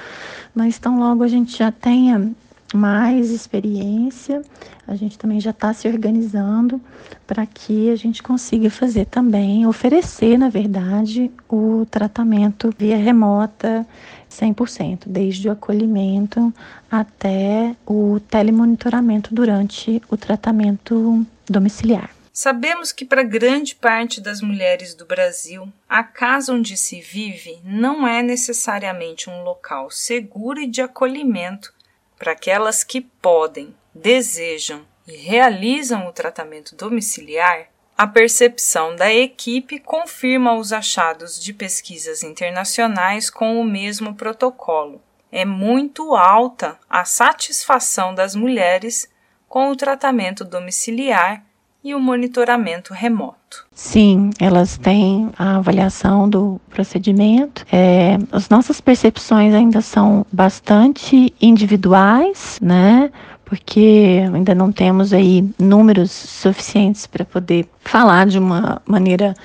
mas 0.53 0.77
tão 0.77 0.99
logo 0.99 1.23
a 1.23 1.27
gente 1.27 1.57
já 1.57 1.71
tenha 1.71 2.31
mais 2.73 3.31
experiência, 3.31 4.41
a 4.87 4.95
gente 4.95 5.17
também 5.17 5.39
já 5.39 5.51
está 5.51 5.73
se 5.73 5.87
organizando 5.87 6.81
para 7.25 7.45
que 7.45 7.89
a 7.89 7.95
gente 7.95 8.21
consiga 8.21 8.69
fazer 8.69 9.05
também, 9.05 9.65
oferecer, 9.65 10.37
na 10.37 10.49
verdade, 10.49 11.31
o 11.49 11.85
tratamento 11.89 12.73
via 12.77 12.97
remota 12.97 13.85
100%, 14.29 15.03
desde 15.07 15.47
o 15.47 15.51
acolhimento 15.51 16.53
até 16.91 17.75
o 17.85 18.19
telemonitoramento 18.29 19.33
durante 19.33 20.01
o 20.09 20.17
tratamento 20.17 21.25
domiciliar. 21.49 22.09
Sabemos 22.37 22.91
que 22.91 23.05
para 23.05 23.23
grande 23.23 23.73
parte 23.75 24.19
das 24.19 24.41
mulheres 24.41 24.93
do 24.93 25.05
Brasil, 25.05 25.71
a 25.87 26.03
casa 26.03 26.51
onde 26.51 26.75
se 26.75 26.99
vive 26.99 27.61
não 27.63 28.05
é 28.05 28.21
necessariamente 28.21 29.29
um 29.29 29.41
local 29.41 29.89
seguro 29.89 30.59
e 30.59 30.67
de 30.67 30.81
acolhimento 30.81 31.73
para 32.19 32.33
aquelas 32.33 32.83
que 32.83 32.99
podem, 32.99 33.73
desejam 33.93 34.85
e 35.07 35.15
realizam 35.15 36.07
o 36.07 36.11
tratamento 36.11 36.75
domiciliar. 36.75 37.69
A 37.97 38.05
percepção 38.05 38.97
da 38.97 39.13
equipe 39.13 39.79
confirma 39.79 40.55
os 40.55 40.73
achados 40.73 41.41
de 41.41 41.53
pesquisas 41.53 42.21
internacionais 42.21 43.29
com 43.29 43.57
o 43.57 43.63
mesmo 43.63 44.13
protocolo. 44.13 45.01
É 45.31 45.45
muito 45.45 46.13
alta 46.13 46.77
a 46.89 47.05
satisfação 47.05 48.13
das 48.13 48.35
mulheres 48.35 49.09
com 49.47 49.69
o 49.69 49.75
tratamento 49.77 50.43
domiciliar 50.43 51.41
e 51.85 51.93
o 51.93 51.99
monitoramento 51.99 52.95
remoto. 52.95 53.63
Sim, 53.71 54.31
elas 54.39 54.75
têm 54.75 55.29
a 55.37 55.57
avaliação 55.57 56.27
do 56.27 56.59
procedimento. 56.67 57.63
É, 57.71 58.17
as 58.31 58.49
nossas 58.49 58.81
percepções 58.81 59.53
ainda 59.53 59.81
são 59.81 60.25
bastante 60.33 61.31
individuais, 61.39 62.57
né? 62.59 63.11
Porque 63.45 64.23
ainda 64.33 64.55
não 64.55 64.71
temos 64.71 65.13
aí 65.13 65.47
números 65.59 66.09
suficientes 66.09 67.05
para 67.05 67.23
poder 67.23 67.69
falar 67.81 68.25
de 68.25 68.39
uma 68.39 68.81
maneira 68.87 69.35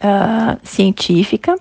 uh, 0.00 0.58
científica 0.64 1.54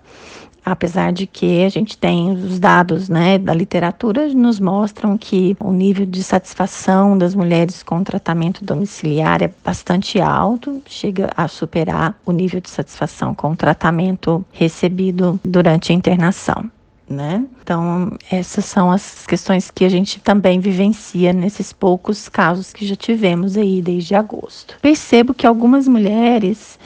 apesar 0.65 1.11
de 1.11 1.27
que 1.27 1.63
a 1.63 1.69
gente 1.69 1.97
tem 1.97 2.31
os 2.31 2.59
dados 2.59 3.09
né, 3.09 3.37
da 3.37 3.53
literatura 3.53 4.27
nos 4.29 4.59
mostram 4.59 5.17
que 5.17 5.55
o 5.59 5.71
nível 5.71 6.05
de 6.05 6.23
satisfação 6.23 7.17
das 7.17 7.35
mulheres 7.35 7.83
com 7.83 8.03
tratamento 8.03 8.63
domiciliar 8.63 9.41
é 9.41 9.51
bastante 9.63 10.21
alto, 10.21 10.81
chega 10.85 11.29
a 11.35 11.47
superar 11.47 12.15
o 12.25 12.31
nível 12.31 12.61
de 12.61 12.69
satisfação 12.69 13.33
com 13.33 13.51
o 13.51 13.55
tratamento 13.55 14.45
recebido 14.51 15.39
durante 15.43 15.91
a 15.91 15.95
internação. 15.95 16.69
Né? 17.09 17.45
Então, 17.61 18.17
essas 18.31 18.65
são 18.65 18.89
as 18.89 19.27
questões 19.27 19.69
que 19.69 19.83
a 19.83 19.89
gente 19.89 20.19
também 20.21 20.59
vivencia 20.59 21.33
nesses 21.33 21.73
poucos 21.73 22.29
casos 22.29 22.71
que 22.71 22.87
já 22.87 22.95
tivemos 22.95 23.57
aí 23.57 23.81
desde 23.81 24.15
agosto. 24.15 24.77
Percebo 24.81 25.33
que 25.33 25.45
algumas 25.45 25.87
mulheres 25.87 26.79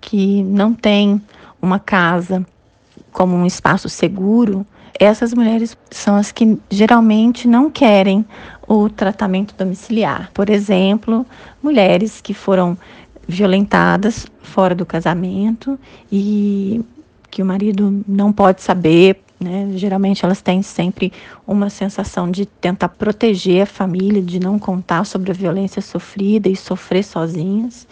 que 0.00 0.42
não 0.42 0.74
têm 0.74 1.20
uma 1.60 1.80
casa 1.80 2.46
como 3.12 3.34
um 3.36 3.46
espaço 3.46 3.88
seguro, 3.88 4.66
essas 4.98 5.32
mulheres 5.32 5.76
são 5.90 6.16
as 6.16 6.30
que 6.30 6.58
geralmente 6.70 7.48
não 7.48 7.70
querem 7.70 8.24
o 8.68 8.88
tratamento 8.88 9.54
domiciliar. 9.56 10.30
Por 10.32 10.50
exemplo, 10.50 11.26
mulheres 11.62 12.20
que 12.20 12.34
foram 12.34 12.76
violentadas 13.26 14.26
fora 14.42 14.74
do 14.74 14.84
casamento 14.84 15.78
e 16.10 16.84
que 17.30 17.42
o 17.42 17.46
marido 17.46 18.04
não 18.06 18.32
pode 18.32 18.62
saber, 18.62 19.22
né? 19.40 19.70
Geralmente 19.74 20.24
elas 20.24 20.42
têm 20.42 20.62
sempre 20.62 21.12
uma 21.46 21.70
sensação 21.70 22.30
de 22.30 22.46
tentar 22.46 22.88
proteger 22.90 23.62
a 23.62 23.66
família, 23.66 24.22
de 24.22 24.38
não 24.38 24.58
contar 24.58 25.04
sobre 25.04 25.30
a 25.30 25.34
violência 25.34 25.80
sofrida 25.80 26.48
e 26.48 26.54
sofrer 26.54 27.02
sozinhas. 27.02 27.86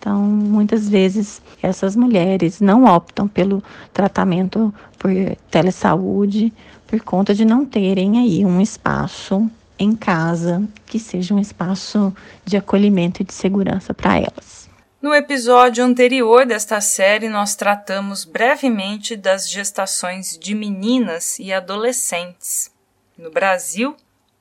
Então, 0.00 0.22
muitas 0.22 0.88
vezes 0.88 1.42
essas 1.62 1.94
mulheres 1.94 2.58
não 2.58 2.86
optam 2.86 3.28
pelo 3.28 3.62
tratamento 3.92 4.72
por 4.98 5.10
telesaúde 5.50 6.50
por 6.86 7.00
conta 7.02 7.34
de 7.34 7.44
não 7.44 7.66
terem 7.66 8.18
aí 8.18 8.42
um 8.46 8.62
espaço 8.62 9.48
em 9.78 9.94
casa 9.94 10.66
que 10.86 10.98
seja 10.98 11.34
um 11.34 11.38
espaço 11.38 12.14
de 12.46 12.56
acolhimento 12.56 13.20
e 13.20 13.26
de 13.26 13.34
segurança 13.34 13.92
para 13.92 14.16
elas. 14.16 14.70
No 15.02 15.14
episódio 15.14 15.84
anterior 15.84 16.46
desta 16.46 16.80
série, 16.80 17.28
nós 17.28 17.54
tratamos 17.54 18.24
brevemente 18.24 19.16
das 19.16 19.50
gestações 19.50 20.38
de 20.38 20.54
meninas 20.54 21.38
e 21.38 21.52
adolescentes. 21.52 22.70
No 23.18 23.30
Brasil, 23.30 23.94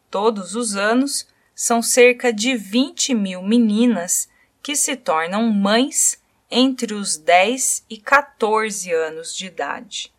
todos 0.10 0.56
os 0.56 0.78
anos, 0.78 1.28
são 1.54 1.82
cerca 1.82 2.32
de 2.32 2.56
20 2.56 3.14
mil 3.14 3.42
meninas 3.44 4.29
que 4.62 4.76
se 4.76 4.96
tornam 4.96 5.50
mães 5.50 6.22
entre 6.50 6.94
os 6.94 7.18
10 7.18 7.86
e 7.90 7.98
14 7.98 8.92
anos 8.92 9.36
de 9.36 9.46
idade. 9.46 10.12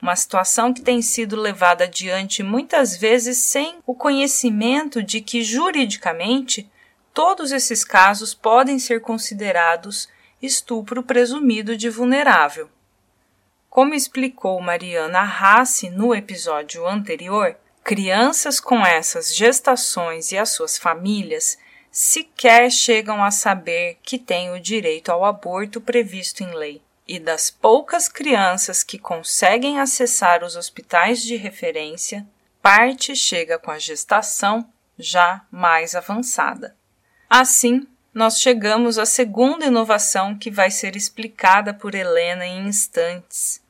Uma 0.00 0.16
situação 0.16 0.72
que 0.72 0.80
tem 0.80 1.02
sido 1.02 1.36
levada 1.36 1.84
adiante 1.84 2.42
muitas 2.42 2.96
vezes 2.96 3.38
sem 3.38 3.78
o 3.86 3.94
conhecimento 3.94 5.02
de 5.02 5.20
que, 5.20 5.42
juridicamente, 5.42 6.70
todos 7.12 7.52
esses 7.52 7.84
casos 7.84 8.32
podem 8.32 8.78
ser 8.78 9.00
considerados 9.00 10.08
estupro 10.40 11.02
presumido 11.02 11.76
de 11.76 11.90
vulnerável. 11.90 12.70
Como 13.68 13.94
explicou 13.94 14.60
Mariana 14.60 15.22
Rassi 15.22 15.90
no 15.90 16.14
episódio 16.14 16.86
anterior, 16.86 17.56
crianças 17.84 18.58
com 18.58 18.84
essas 18.84 19.34
gestações 19.34 20.32
e 20.32 20.38
as 20.38 20.50
suas 20.50 20.78
famílias 20.78 21.58
sequer 21.90 22.70
chegam 22.70 23.22
a 23.22 23.30
saber 23.30 23.98
que 24.02 24.18
têm 24.18 24.50
o 24.50 24.60
direito 24.60 25.10
ao 25.10 25.24
aborto 25.24 25.80
previsto 25.80 26.42
em 26.42 26.54
lei. 26.54 26.82
E 27.06 27.18
das 27.18 27.50
poucas 27.50 28.08
crianças 28.08 28.84
que 28.84 28.98
conseguem 28.98 29.80
acessar 29.80 30.44
os 30.44 30.54
hospitais 30.54 31.22
de 31.22 31.34
referência, 31.34 32.24
parte 32.62 33.16
chega 33.16 33.58
com 33.58 33.70
a 33.70 33.78
gestação 33.78 34.64
já 34.96 35.42
mais 35.50 35.96
avançada. 35.96 36.76
Assim, 37.28 37.86
nós 38.12 38.40
chegamos 38.40 38.98
à 38.98 39.06
segunda 39.06 39.66
inovação 39.66 40.36
que 40.36 40.50
vai 40.50 40.70
ser 40.70 40.94
explicada 40.94 41.72
por 41.72 41.94
Helena 41.94 42.46
em 42.46 42.66
instantes. 42.66 43.62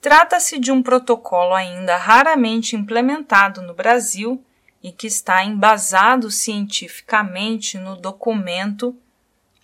Trata-se 0.00 0.58
de 0.58 0.72
um 0.72 0.82
protocolo 0.82 1.54
ainda 1.54 1.96
raramente 1.96 2.76
implementado 2.76 3.62
no 3.62 3.72
Brasil 3.72 4.42
e 4.82 4.90
que 4.90 5.06
está 5.06 5.44
embasado 5.44 6.30
cientificamente 6.30 7.78
no 7.78 7.96
documento 7.96 8.96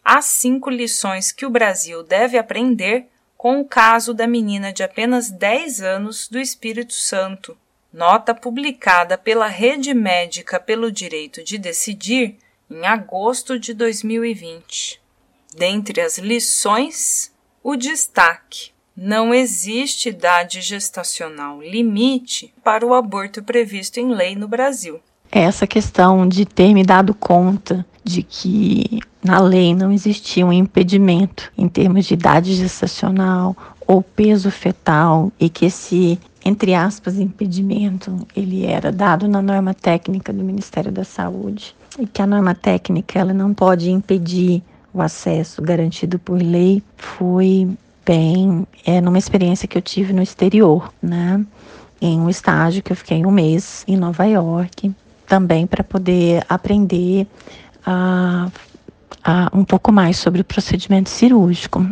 As 0.05 0.27
cinco 0.27 0.71
lições 0.71 1.33
que 1.33 1.45
o 1.45 1.51
Brasil 1.51 2.03
deve 2.03 2.39
aprender 2.39 3.07
com 3.37 3.61
o 3.61 3.65
caso 3.65 4.15
da 4.15 4.27
menina 4.27 4.73
de 4.73 4.83
apenas 4.83 5.31
10 5.31 5.81
anos 5.83 6.29
do 6.29 6.39
Espírito 6.39 6.95
Santo. 6.95 7.57
Nota 7.93 8.35
publicada 8.35 9.19
pela 9.19 9.47
Rede 9.47 9.93
Médica 9.95 10.59
pelo 10.59 10.91
Direito 10.91 11.43
de 11.43 11.59
Decidir 11.59 12.37
em 12.71 12.87
agosto 12.87 13.59
de 13.59 13.75
2020. 13.75 15.01
Dentre 15.55 16.01
as 16.01 16.19
lições, 16.19 17.33
o 17.63 17.77
destaque: 17.77 18.73
não 18.97 19.33
existe 19.33 20.09
idade 20.09 20.61
gestacional 20.61 21.63
limite 21.63 22.53
para 22.63 22.85
o 22.85 22.93
aborto 22.93 23.43
previsto 23.43 23.99
em 23.99 24.13
lei 24.13 24.35
no 24.35 24.49
Brasil 24.49 25.01
essa 25.31 25.67
questão 25.67 26.27
de 26.27 26.45
ter 26.45 26.73
me 26.73 26.83
dado 26.83 27.15
conta 27.15 27.85
de 28.03 28.23
que 28.23 29.01
na 29.23 29.39
lei 29.41 29.75
não 29.75 29.93
existia 29.93 30.47
um 30.47 30.53
impedimento 30.53 31.53
em 31.57 31.69
termos 31.69 32.07
de 32.07 32.15
idade 32.15 32.55
gestacional 32.55 33.57
ou 33.87 34.03
peso 34.03 34.51
fetal 34.51 35.31
e 35.39 35.49
que 35.49 35.67
esse 35.67 36.19
entre 36.45 36.75
aspas 36.75 37.19
impedimento 37.19 38.27
ele 38.35 38.65
era 38.65 38.91
dado 38.91 39.29
na 39.29 39.43
norma 39.43 39.75
técnica 39.75 40.33
do 40.33 40.43
Ministério 40.43 40.91
da 40.91 41.05
Saúde 41.05 41.75
e 41.99 42.07
que 42.07 42.23
a 42.23 42.27
norma 42.27 42.55
técnica 42.55 43.19
ela 43.19 43.35
não 43.35 43.53
pode 43.53 43.91
impedir 43.91 44.63
o 44.95 45.03
acesso 45.03 45.61
garantido 45.61 46.19
por 46.19 46.41
lei 46.41 46.83
foi 46.97 47.69
bem 48.07 48.67
é 48.87 49.01
numa 49.01 49.19
experiência 49.19 49.69
que 49.69 49.77
eu 49.77 49.83
tive 49.83 50.15
no 50.15 50.23
exterior, 50.23 50.93
né? 51.03 51.45
Em 52.01 52.19
um 52.19 52.31
estágio 52.31 52.83
que 52.83 52.93
eu 52.93 52.97
fiquei 52.97 53.27
um 53.27 53.31
mês 53.31 53.85
em 53.87 53.97
Nova 53.97 54.25
York 54.25 54.95
também 55.29 55.67
para 55.67 55.85
poder 55.85 56.45
aprender 56.49 57.27
a, 57.85 58.49
a, 59.23 59.51
um 59.53 59.65
pouco 59.65 59.93
mais 59.93 60.17
sobre 60.17 60.41
o 60.41 60.45
procedimento 60.45 61.11
cirúrgico 61.11 61.87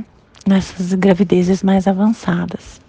nessas 0.46 0.94
gravidezes 0.94 1.62
mais 1.62 1.86
avançadas. 1.86 2.80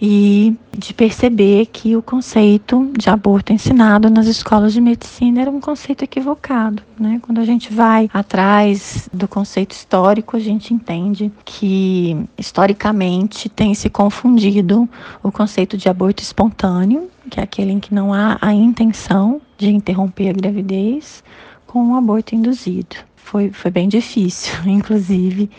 E 0.00 0.56
de 0.76 0.92
perceber 0.92 1.66
que 1.66 1.96
o 1.96 2.02
conceito 2.02 2.90
de 2.98 3.08
aborto 3.08 3.52
ensinado 3.52 4.10
nas 4.10 4.26
escolas 4.26 4.72
de 4.72 4.80
medicina 4.80 5.42
era 5.42 5.50
um 5.50 5.60
conceito 5.60 6.02
equivocado. 6.02 6.82
Né? 6.98 7.20
Quando 7.22 7.40
a 7.40 7.44
gente 7.44 7.72
vai 7.72 8.10
atrás 8.12 9.08
do 9.12 9.28
conceito 9.28 9.72
histórico, 9.72 10.36
a 10.36 10.40
gente 10.40 10.74
entende 10.74 11.32
que 11.44 12.16
historicamente 12.36 13.48
tem 13.48 13.74
se 13.74 13.88
confundido 13.88 14.88
o 15.22 15.30
conceito 15.30 15.76
de 15.76 15.88
aborto 15.88 16.22
espontâneo, 16.22 17.08
que 17.30 17.40
é 17.40 17.42
aquele 17.42 17.72
em 17.72 17.80
que 17.80 17.94
não 17.94 18.12
há 18.12 18.36
a 18.40 18.52
intenção 18.52 19.40
de 19.56 19.70
interromper 19.70 20.30
a 20.30 20.32
gravidez, 20.32 21.22
com 21.66 21.92
o 21.92 21.96
aborto 21.96 22.34
induzido. 22.34 22.96
Foi, 23.16 23.50
foi 23.50 23.70
bem 23.70 23.88
difícil, 23.88 24.52
inclusive, 24.66 25.50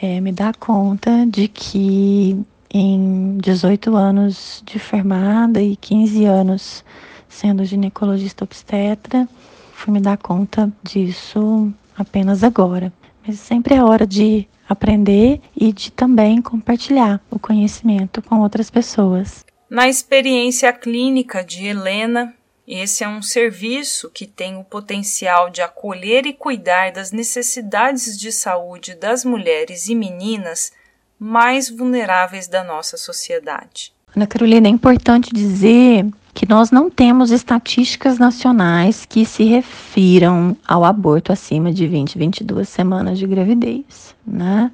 é, 0.00 0.20
me 0.20 0.30
dar 0.30 0.56
conta 0.56 1.26
de 1.26 1.48
que 1.48 2.38
em 2.72 3.38
18 3.38 3.96
anos 3.96 4.62
de 4.64 4.78
formada 4.78 5.62
e 5.62 5.76
15 5.76 6.24
anos 6.24 6.84
sendo 7.28 7.64
ginecologista 7.64 8.44
obstetra, 8.44 9.28
fui 9.72 9.92
me 9.92 10.00
dar 10.00 10.16
conta 10.16 10.72
disso 10.82 11.72
apenas 11.96 12.42
agora. 12.42 12.92
Mas 13.26 13.38
sempre 13.38 13.74
é 13.74 13.82
hora 13.82 14.06
de 14.06 14.48
aprender 14.68 15.40
e 15.56 15.72
de 15.72 15.92
também 15.92 16.42
compartilhar 16.42 17.20
o 17.30 17.38
conhecimento 17.38 18.20
com 18.20 18.40
outras 18.40 18.70
pessoas. 18.70 19.44
Na 19.70 19.88
experiência 19.88 20.72
clínica 20.72 21.44
de 21.44 21.66
Helena, 21.66 22.34
esse 22.66 23.02
é 23.04 23.08
um 23.08 23.22
serviço 23.22 24.10
que 24.10 24.26
tem 24.26 24.56
o 24.56 24.64
potencial 24.64 25.48
de 25.48 25.62
acolher 25.62 26.26
e 26.26 26.34
cuidar 26.34 26.92
das 26.92 27.12
necessidades 27.12 28.18
de 28.18 28.30
saúde 28.30 28.94
das 28.94 29.24
mulheres 29.24 29.88
e 29.88 29.94
meninas 29.94 30.72
mais 31.18 31.70
vulneráveis 31.70 32.46
da 32.46 32.62
nossa 32.62 32.96
sociedade. 32.96 33.92
Ana 34.14 34.26
Carolina, 34.26 34.68
é 34.68 34.70
importante 34.70 35.32
dizer 35.32 36.06
que 36.32 36.48
nós 36.48 36.70
não 36.70 36.88
temos 36.88 37.30
estatísticas 37.30 38.18
nacionais 38.18 39.04
que 39.04 39.24
se 39.26 39.44
refiram 39.44 40.56
ao 40.66 40.84
aborto 40.84 41.32
acima 41.32 41.72
de 41.72 41.86
20, 41.86 42.16
22 42.16 42.68
semanas 42.68 43.18
de 43.18 43.26
gravidez, 43.26 44.14
né? 44.26 44.70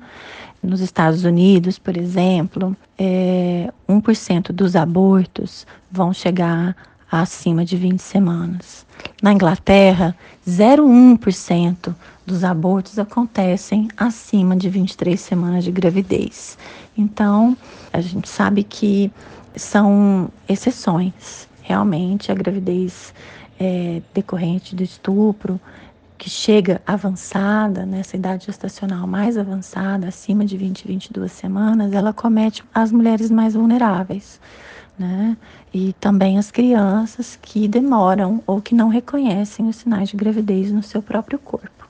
Nos 0.63 0.81
Estados 0.81 1.25
Unidos, 1.25 1.79
por 1.79 1.97
exemplo, 1.97 2.77
é, 2.99 3.71
1% 3.89 4.53
dos 4.53 4.77
abortos 4.77 5.67
vão 5.91 6.13
chegar 6.13 6.75
acima 7.11 7.65
de 7.65 7.77
20 7.77 8.01
semanas. 8.01 8.87
Na 9.23 9.33
Inglaterra, 9.33 10.17
0,1% 10.47 11.95
dos 12.27 12.45
abortos 12.45 12.99
acontecem 12.99 13.89
acima 13.97 14.57
de 14.57 14.69
23 14.69 15.21
semanas 15.21 15.65
de 15.65 15.71
gravidez. 15.71 16.57
Então, 16.97 17.57
a 17.93 18.01
gente 18.01 18.29
sabe 18.29 18.63
que 18.63 19.13
são 19.57 20.29
exceções. 20.49 21.49
Realmente, 21.63 22.31
a 22.31 22.35
gravidez 22.35 23.15
é, 23.59 24.03
decorrente 24.13 24.75
do 24.75 24.83
estupro, 24.83 25.61
que 26.17 26.31
chega 26.31 26.81
avançada, 26.87 27.85
nessa 27.85 28.17
idade 28.17 28.47
gestacional 28.47 29.07
mais 29.07 29.37
avançada, 29.37 30.09
acima 30.09 30.45
de 30.45 30.57
20, 30.57 30.87
22 30.87 31.31
semanas, 31.33 31.93
ela 31.93 32.13
comete 32.13 32.65
as 32.73 32.91
mulheres 32.91 33.31
mais 33.31 33.55
vulneráveis 33.55 34.41
né? 34.99 35.37
E 35.73 35.93
também 35.95 36.39
as 36.39 36.51
crianças 36.51 37.39
que 37.41 37.67
demoram 37.67 38.43
ou 38.47 38.61
que 38.61 38.75
não 38.75 38.89
reconhecem 38.89 39.69
os 39.69 39.77
sinais 39.77 40.09
de 40.09 40.17
gravidez 40.17 40.71
no 40.71 40.83
seu 40.83 41.03
próprio 41.03 41.39
corpo, 41.39 41.84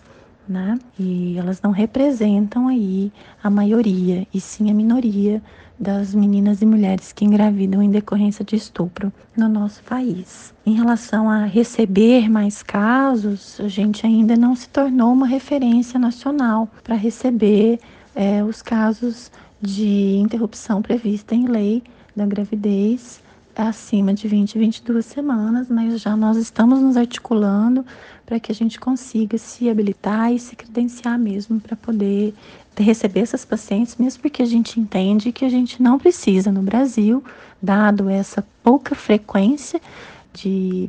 né? 0.48 0.78
E 0.98 1.37
elas 1.38 1.61
não 1.62 1.70
representam 1.70 2.68
aí 2.68 3.12
a 3.42 3.50
maioria, 3.50 4.26
e 4.33 4.40
sim 4.40 4.70
a 4.70 4.74
minoria 4.74 5.42
das 5.78 6.14
meninas 6.14 6.62
e 6.62 6.66
mulheres 6.66 7.12
que 7.12 7.24
engravidam 7.24 7.83
em 7.83 7.90
decorrência 7.90 8.44
de 8.44 8.57
estupro 8.57 9.12
no 9.37 9.48
nosso 9.48 9.83
país. 9.83 10.54
Em 10.64 10.74
relação 10.74 11.28
a 11.28 11.44
receber 11.44 12.30
mais 12.30 12.62
casos, 12.62 13.61
a 13.61 13.68
gente 13.68 14.07
ainda 14.07 14.37
não 14.37 14.54
se 14.54 14.68
tornou 14.68 15.12
uma 15.12 15.26
referência 15.26 15.98
nacional 15.98 16.68
para 16.83 16.94
receber 16.94 17.80
é, 18.14 18.42
os 18.44 18.62
casos 18.62 19.30
de 19.61 20.16
interrupção 20.16 20.80
prevista 20.80 21.35
em 21.35 21.46
lei 21.46 21.83
da 22.14 22.24
gravidez 22.24 23.22
acima 23.57 24.12
de 24.12 24.26
20 24.26 24.54
e 24.54 24.59
22 24.59 25.07
semanas, 25.07 25.68
mas 25.68 26.00
já 26.00 26.16
nós 26.16 26.37
estamos 26.37 26.80
nos 26.80 26.96
articulando 26.96 27.85
para 28.26 28.40
que 28.40 28.50
a 28.50 28.54
gente 28.54 28.80
consiga 28.80 29.37
se 29.38 29.68
habilitar 29.68 30.32
e 30.32 30.38
se 30.38 30.56
credenciar 30.56 31.18
mesmo 31.18 31.60
para 31.60 31.76
poder 31.76 32.34
receber 32.76 33.20
essas 33.20 33.44
pacientes, 33.44 33.96
mesmo 33.96 34.22
porque 34.22 34.42
a 34.42 34.46
gente 34.46 34.80
entende 34.80 35.32
que 35.32 35.44
a 35.44 35.48
gente 35.48 35.82
não 35.82 35.98
precisa 35.98 36.50
no 36.50 36.62
Brasil, 36.62 37.22
dado 37.62 38.08
essa 38.08 38.44
pouca 38.62 38.94
frequência 38.94 39.80
de 40.32 40.88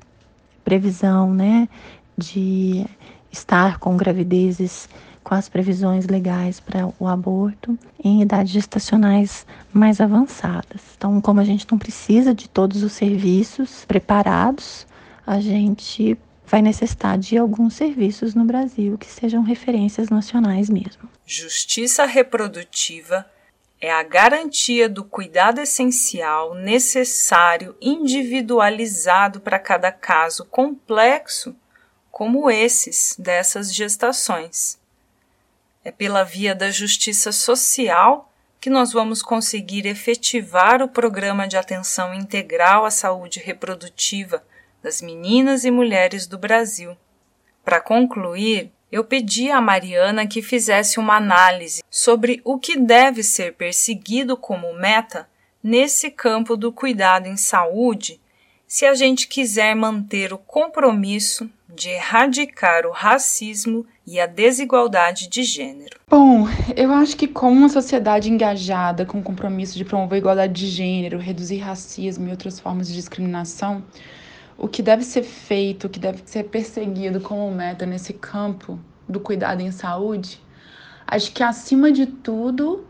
previsão, 0.64 1.34
né, 1.34 1.70
de 2.18 2.86
estar 3.32 3.78
com 3.78 3.96
gravidezes 3.96 4.90
com 5.26 5.34
as 5.34 5.50
previsões 5.50 6.06
legais 6.06 6.60
para 6.60 6.88
o 7.00 7.08
aborto 7.08 7.78
em 8.02 8.22
idades 8.22 8.54
gestacionais 8.54 9.46
mais 9.74 10.00
avançadas. 10.00 10.82
Então, 10.96 11.20
como 11.20 11.40
a 11.40 11.44
gente 11.44 11.66
não 11.70 11.80
precisa 11.80 12.34
de 12.34 12.48
todos 12.48 12.84
os 12.84 12.92
serviços 12.94 13.84
preparados, 13.86 14.86
a 15.26 15.40
gente 15.40 16.16
vai 16.48 16.62
necessitar 16.62 17.18
de 17.18 17.38
alguns 17.38 17.74
serviços 17.74 18.34
no 18.34 18.46
Brasil 18.46 18.98
que 18.98 19.08
sejam 19.08 19.42
referências 19.42 20.10
nacionais 20.10 20.70
mesmo. 20.70 21.10
Justiça 21.26 22.06
reprodutiva 22.06 23.26
é 23.82 23.92
a 23.92 24.04
garantia 24.04 24.88
do 24.88 25.04
cuidado 25.04 25.60
essencial, 25.60 26.56
necessário, 26.56 27.76
individualizado 27.82 29.40
para 29.40 29.60
cada 29.60 29.92
caso 29.92 30.46
complexo, 30.46 31.56
como 32.12 32.50
esses 32.50 33.16
dessas 33.20 33.74
gestações. 33.74 34.80
É 35.84 35.92
pela 35.92 36.24
via 36.24 36.56
da 36.56 36.72
justiça 36.72 37.32
social 37.32 38.32
que 38.62 38.70
nós 38.70 38.92
vamos 38.92 39.22
conseguir 39.22 39.86
efetivar 39.86 40.82
o 40.82 40.88
programa 40.88 41.48
de 41.48 41.58
atenção 41.58 42.14
integral 42.14 42.86
à 42.86 42.90
saúde 42.90 43.40
reprodutiva 43.40 44.42
das 44.86 45.02
meninas 45.02 45.66
e 45.66 45.72
mulheres 45.72 46.28
do 46.28 46.38
Brasil. 46.38 46.96
Para 47.64 47.82
concluir, 47.82 48.72
eu 48.92 49.04
pedi 49.04 49.50
a 49.50 49.60
Mariana 49.60 50.28
que 50.28 50.44
fizesse 50.44 51.00
uma 51.00 51.16
análise 51.16 51.82
sobre 51.90 52.40
o 52.46 52.60
que 52.60 52.78
deve 52.78 53.24
ser 53.24 53.54
perseguido 53.54 54.38
como 54.38 54.76
meta 54.76 55.28
nesse 55.64 56.12
campo 56.12 56.56
do 56.56 56.72
cuidado 56.72 57.26
em 57.26 57.36
saúde, 57.36 58.22
se 58.68 58.86
a 58.86 58.94
gente 58.94 59.28
quiser 59.28 59.76
manter 59.76 60.32
o 60.32 60.38
compromisso 60.38 61.50
de 61.68 61.90
erradicar 61.90 62.86
o 62.86 62.92
racismo 62.92 63.88
e 64.06 64.20
a 64.20 64.28
desigualdade 64.28 65.28
de 65.28 65.42
gênero? 65.42 66.00
Bom, 66.08 66.48
eu 66.76 66.92
acho 66.92 67.18
que 67.18 67.28
como 67.28 67.58
uma 67.58 67.70
sociedade 67.70 68.30
engajada 68.30 69.04
com 69.04 69.18
o 69.18 69.24
compromisso 69.24 69.76
de 69.76 69.84
promover 69.84 70.18
a 70.18 70.20
igualdade 70.20 70.54
de 70.54 70.68
gênero, 70.68 71.18
reduzir 71.18 71.58
racismo 71.58 72.28
e 72.28 72.32
outras 72.32 72.60
formas 72.60 72.88
de 72.88 72.94
discriminação, 72.94 73.84
o 74.58 74.68
que 74.68 74.82
deve 74.82 75.04
ser 75.04 75.24
feito, 75.24 75.88
o 75.88 75.90
que 75.90 76.00
deve 76.00 76.22
ser 76.26 76.44
perseguido 76.46 77.20
como 77.20 77.52
meta 77.52 77.86
nesse 77.86 78.14
campo 78.14 78.80
do 79.08 79.20
cuidado 79.20 79.62
em 79.62 79.72
saúde, 79.72 80.42
acho 81.06 81.32
que 81.32 81.44
acima 81.44 81.92
de 81.92 82.06
tudo 82.06 82.86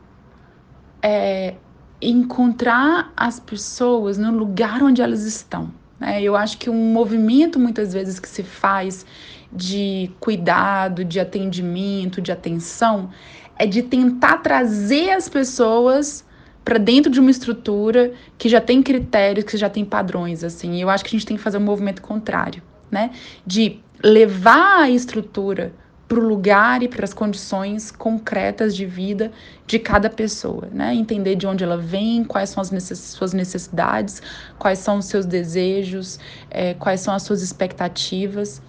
é 1.01 1.56
encontrar 2.01 3.12
as 3.15 3.39
pessoas 3.39 4.17
no 4.17 4.32
lugar 4.32 4.84
onde 4.84 5.01
elas 5.01 5.23
estão. 5.23 5.71
Né? 5.99 6.21
Eu 6.21 6.36
acho 6.36 6.58
que 6.58 6.69
um 6.69 6.93
movimento 6.93 7.60
muitas 7.60 7.93
vezes 7.93 8.19
que 8.19 8.28
se 8.28 8.43
faz 8.43 9.06
de 9.51 10.12
cuidado, 10.19 11.06
de 11.06 11.19
atendimento, 11.19 12.21
de 12.21 12.32
atenção, 12.32 13.10
é 13.58 13.65
de 13.65 13.82
tentar 13.82 14.39
trazer 14.39 15.12
as 15.12 15.30
pessoas 15.30 16.25
para 16.65 16.80
dentro 16.80 17.12
de 17.12 17.19
uma 17.19 17.30
estrutura 17.30 18.12
que 18.38 18.49
já 18.49 18.60
tem 18.60 18.82
critérios, 18.82 19.45
que 19.45 19.56
já 19.56 19.69
tem 19.69 19.86
padrões, 19.86 20.43
assim. 20.43 20.82
Eu 20.82 20.89
acho 20.89 21.04
que 21.06 21.10
a 21.10 21.17
gente 21.17 21.25
tem 21.25 21.38
que 21.38 21.43
fazer 21.43 21.60
um 21.60 21.62
movimento 21.62 22.01
contrário, 22.01 22.62
né? 22.89 23.12
De 23.45 23.80
levar 24.04 24.82
a 24.82 24.89
estrutura 24.89 25.71
para 26.08 26.19
o 26.19 26.27
lugar 26.27 26.83
e 26.83 26.87
para 26.87 27.04
as 27.04 27.13
condições 27.13 27.92
concretas 27.92 28.75
de 28.75 28.85
vida 28.85 29.31
de 29.65 29.77
cada 29.77 30.10
pessoa, 30.10 30.67
né? 30.71 30.94
Entender 30.96 31.35
de 31.35 31.46
onde 31.46 31.63
ela 31.63 31.77
vem, 31.77 32.23
quais 32.23 32.50
são 32.50 32.62
as 32.62 32.71
necess 32.71 33.00
suas 33.00 33.31
necessidades, 33.31 34.21
quais 34.58 34.79
são 34.79 34.98
os 34.98 35.06
seus 35.06 35.25
desejos, 35.25 36.19
é, 36.50 36.73
quais 36.73 37.00
são 37.00 37.13
as 37.13 37.21
suas 37.21 37.44
expectativas 37.44 38.60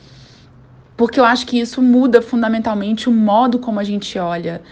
porque 0.97 1.21
eu 1.21 1.25
acho 1.25 1.47
que 1.47 1.61
isso 1.61 1.83
muda 1.83 2.23
fundamentalmente 2.23 3.09
o 3.09 3.12
modo 3.12 3.59
como 3.59 3.79
a 3.79 3.85
gente 3.85 4.18
olha 4.18 4.62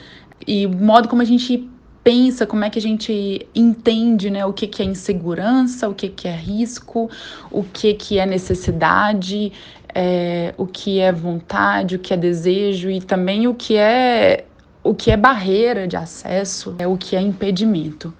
e 0.47 0.67
o 0.67 0.71
modo 0.71 1.09
como 1.09 1.21
a 1.21 1.25
gente 1.25 1.69
pensa, 2.05 2.47
como 2.47 2.65
é 2.65 2.71
que 2.71 2.79
a 2.79 2.83
gente 2.83 3.49
entende, 3.55 4.29
né, 4.31 4.45
o 4.45 4.53
que, 4.53 4.67
que 4.67 4.83
é 4.83 4.85
insegurança, 4.85 5.89
o 5.89 5.95
que, 5.95 6.09
que 6.11 6.29
é 6.29 6.37
risco, 6.37 7.11
o 7.51 7.65
que, 7.65 7.95
que 7.95 8.19
é 8.19 8.27
necessidade, 8.27 9.51
é, 9.95 10.55
o 10.59 10.67
que 10.67 11.01
é 11.01 11.11
vontade, 11.11 11.97
o 11.97 11.99
que 11.99 12.13
é 12.13 12.17
desejo 12.17 12.91
e 12.91 13.01
também 13.01 13.49
o 13.49 13.55
que 13.55 13.77
é 13.77 14.45
o 14.83 14.95
que 14.95 15.11
é 15.11 15.17
barreira 15.17 15.89
de 15.89 15.97
acesso, 15.97 16.75
é 16.79 16.87
o 16.87 16.99
que 16.99 17.17
é 17.17 17.21
impedimento. 17.21 18.13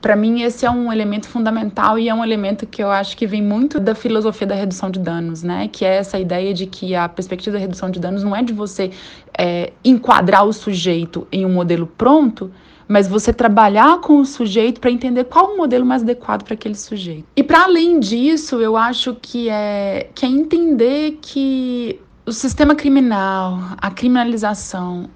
para 0.00 0.16
mim 0.16 0.42
esse 0.42 0.64
é 0.64 0.70
um 0.70 0.92
elemento 0.92 1.28
fundamental 1.28 1.98
e 1.98 2.08
é 2.08 2.14
um 2.14 2.24
elemento 2.24 2.66
que 2.66 2.82
eu 2.82 2.90
acho 2.90 3.16
que 3.16 3.26
vem 3.26 3.42
muito 3.42 3.80
da 3.80 3.94
filosofia 3.94 4.46
da 4.46 4.54
redução 4.54 4.90
de 4.90 5.00
danos, 5.00 5.42
né? 5.42 5.68
Que 5.68 5.84
é 5.84 5.96
essa 5.96 6.18
ideia 6.18 6.54
de 6.54 6.66
que 6.66 6.94
a 6.94 7.08
perspectiva 7.08 7.54
da 7.54 7.60
redução 7.60 7.90
de 7.90 8.00
danos 8.00 8.22
não 8.22 8.34
é 8.34 8.42
de 8.42 8.52
você 8.52 8.90
é, 9.36 9.72
enquadrar 9.84 10.44
o 10.46 10.52
sujeito 10.52 11.26
em 11.32 11.44
um 11.44 11.52
modelo 11.52 11.86
pronto, 11.86 12.50
mas 12.90 13.06
você 13.06 13.32
trabalhar 13.32 14.00
com 14.00 14.16
o 14.16 14.24
sujeito 14.24 14.80
para 14.80 14.90
entender 14.90 15.22
qual 15.22 15.54
o 15.54 15.56
modelo 15.56 15.86
mais 15.86 16.02
adequado 16.02 16.42
para 16.42 16.54
aquele 16.54 16.74
sujeito. 16.74 17.24
E 17.36 17.42
para 17.44 17.62
além 17.62 18.00
disso, 18.00 18.56
eu 18.56 18.76
acho 18.76 19.14
que 19.22 19.48
é, 19.48 20.10
que 20.12 20.26
é 20.26 20.28
entender 20.28 21.16
que 21.22 22.00
o 22.26 22.32
sistema 22.32 22.74
criminal, 22.74 23.60
a 23.78 23.92
criminalização, 23.92 25.08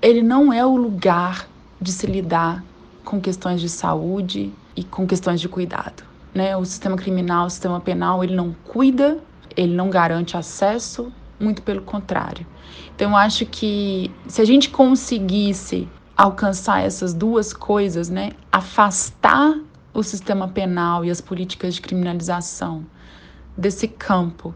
ele 0.00 0.22
não 0.22 0.52
é 0.52 0.64
o 0.64 0.76
lugar 0.76 1.48
de 1.80 1.90
se 1.90 2.06
lidar 2.06 2.62
com 3.04 3.20
questões 3.20 3.60
de 3.60 3.68
saúde 3.68 4.52
e 4.76 4.84
com 4.84 5.04
questões 5.04 5.40
de 5.40 5.48
cuidado. 5.48 6.04
Né? 6.32 6.56
O 6.56 6.64
sistema 6.64 6.96
criminal, 6.96 7.46
o 7.46 7.50
sistema 7.50 7.80
penal, 7.80 8.22
ele 8.22 8.36
não 8.36 8.54
cuida, 8.62 9.18
ele 9.56 9.74
não 9.74 9.90
garante 9.90 10.36
acesso, 10.36 11.12
muito 11.40 11.60
pelo 11.62 11.82
contrário. 11.82 12.46
Então, 12.94 13.10
eu 13.10 13.16
acho 13.16 13.44
que 13.46 14.12
se 14.28 14.40
a 14.40 14.44
gente 14.44 14.70
conseguisse 14.70 15.88
alcançar 16.16 16.82
essas 16.82 17.12
duas 17.12 17.52
coisas, 17.52 18.08
né, 18.08 18.32
afastar 18.50 19.58
o 19.92 20.02
sistema 20.02 20.48
penal 20.48 21.04
e 21.04 21.10
as 21.10 21.20
políticas 21.20 21.74
de 21.74 21.80
criminalização 21.80 22.84
desse 23.56 23.86
campo, 23.88 24.54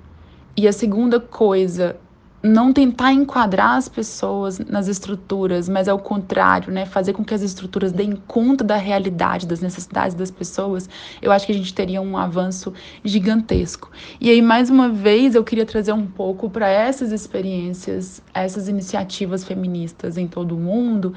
e 0.56 0.66
a 0.66 0.72
segunda 0.72 1.20
coisa, 1.20 1.96
não 2.42 2.72
tentar 2.72 3.12
enquadrar 3.12 3.76
as 3.76 3.88
pessoas 3.88 4.58
nas 4.58 4.88
estruturas, 4.88 5.68
mas 5.68 5.88
ao 5.88 5.98
contrário, 5.98 6.72
né, 6.72 6.86
fazer 6.86 7.12
com 7.12 7.22
que 7.22 7.34
as 7.34 7.42
estruturas 7.42 7.92
deem 7.92 8.16
conta 8.26 8.64
da 8.64 8.76
realidade, 8.76 9.46
das 9.46 9.60
necessidades 9.60 10.14
das 10.14 10.30
pessoas, 10.30 10.88
eu 11.20 11.30
acho 11.30 11.44
que 11.44 11.52
a 11.52 11.54
gente 11.54 11.74
teria 11.74 12.00
um 12.00 12.16
avanço 12.16 12.72
gigantesco. 13.04 13.90
E 14.20 14.30
aí, 14.30 14.40
mais 14.40 14.70
uma 14.70 14.88
vez, 14.88 15.34
eu 15.34 15.44
queria 15.44 15.66
trazer 15.66 15.92
um 15.92 16.06
pouco 16.06 16.48
para 16.48 16.68
essas 16.68 17.12
experiências, 17.12 18.22
essas 18.32 18.68
iniciativas 18.68 19.44
feministas 19.44 20.16
em 20.16 20.26
todo 20.26 20.56
o 20.56 20.58
mundo 20.58 21.14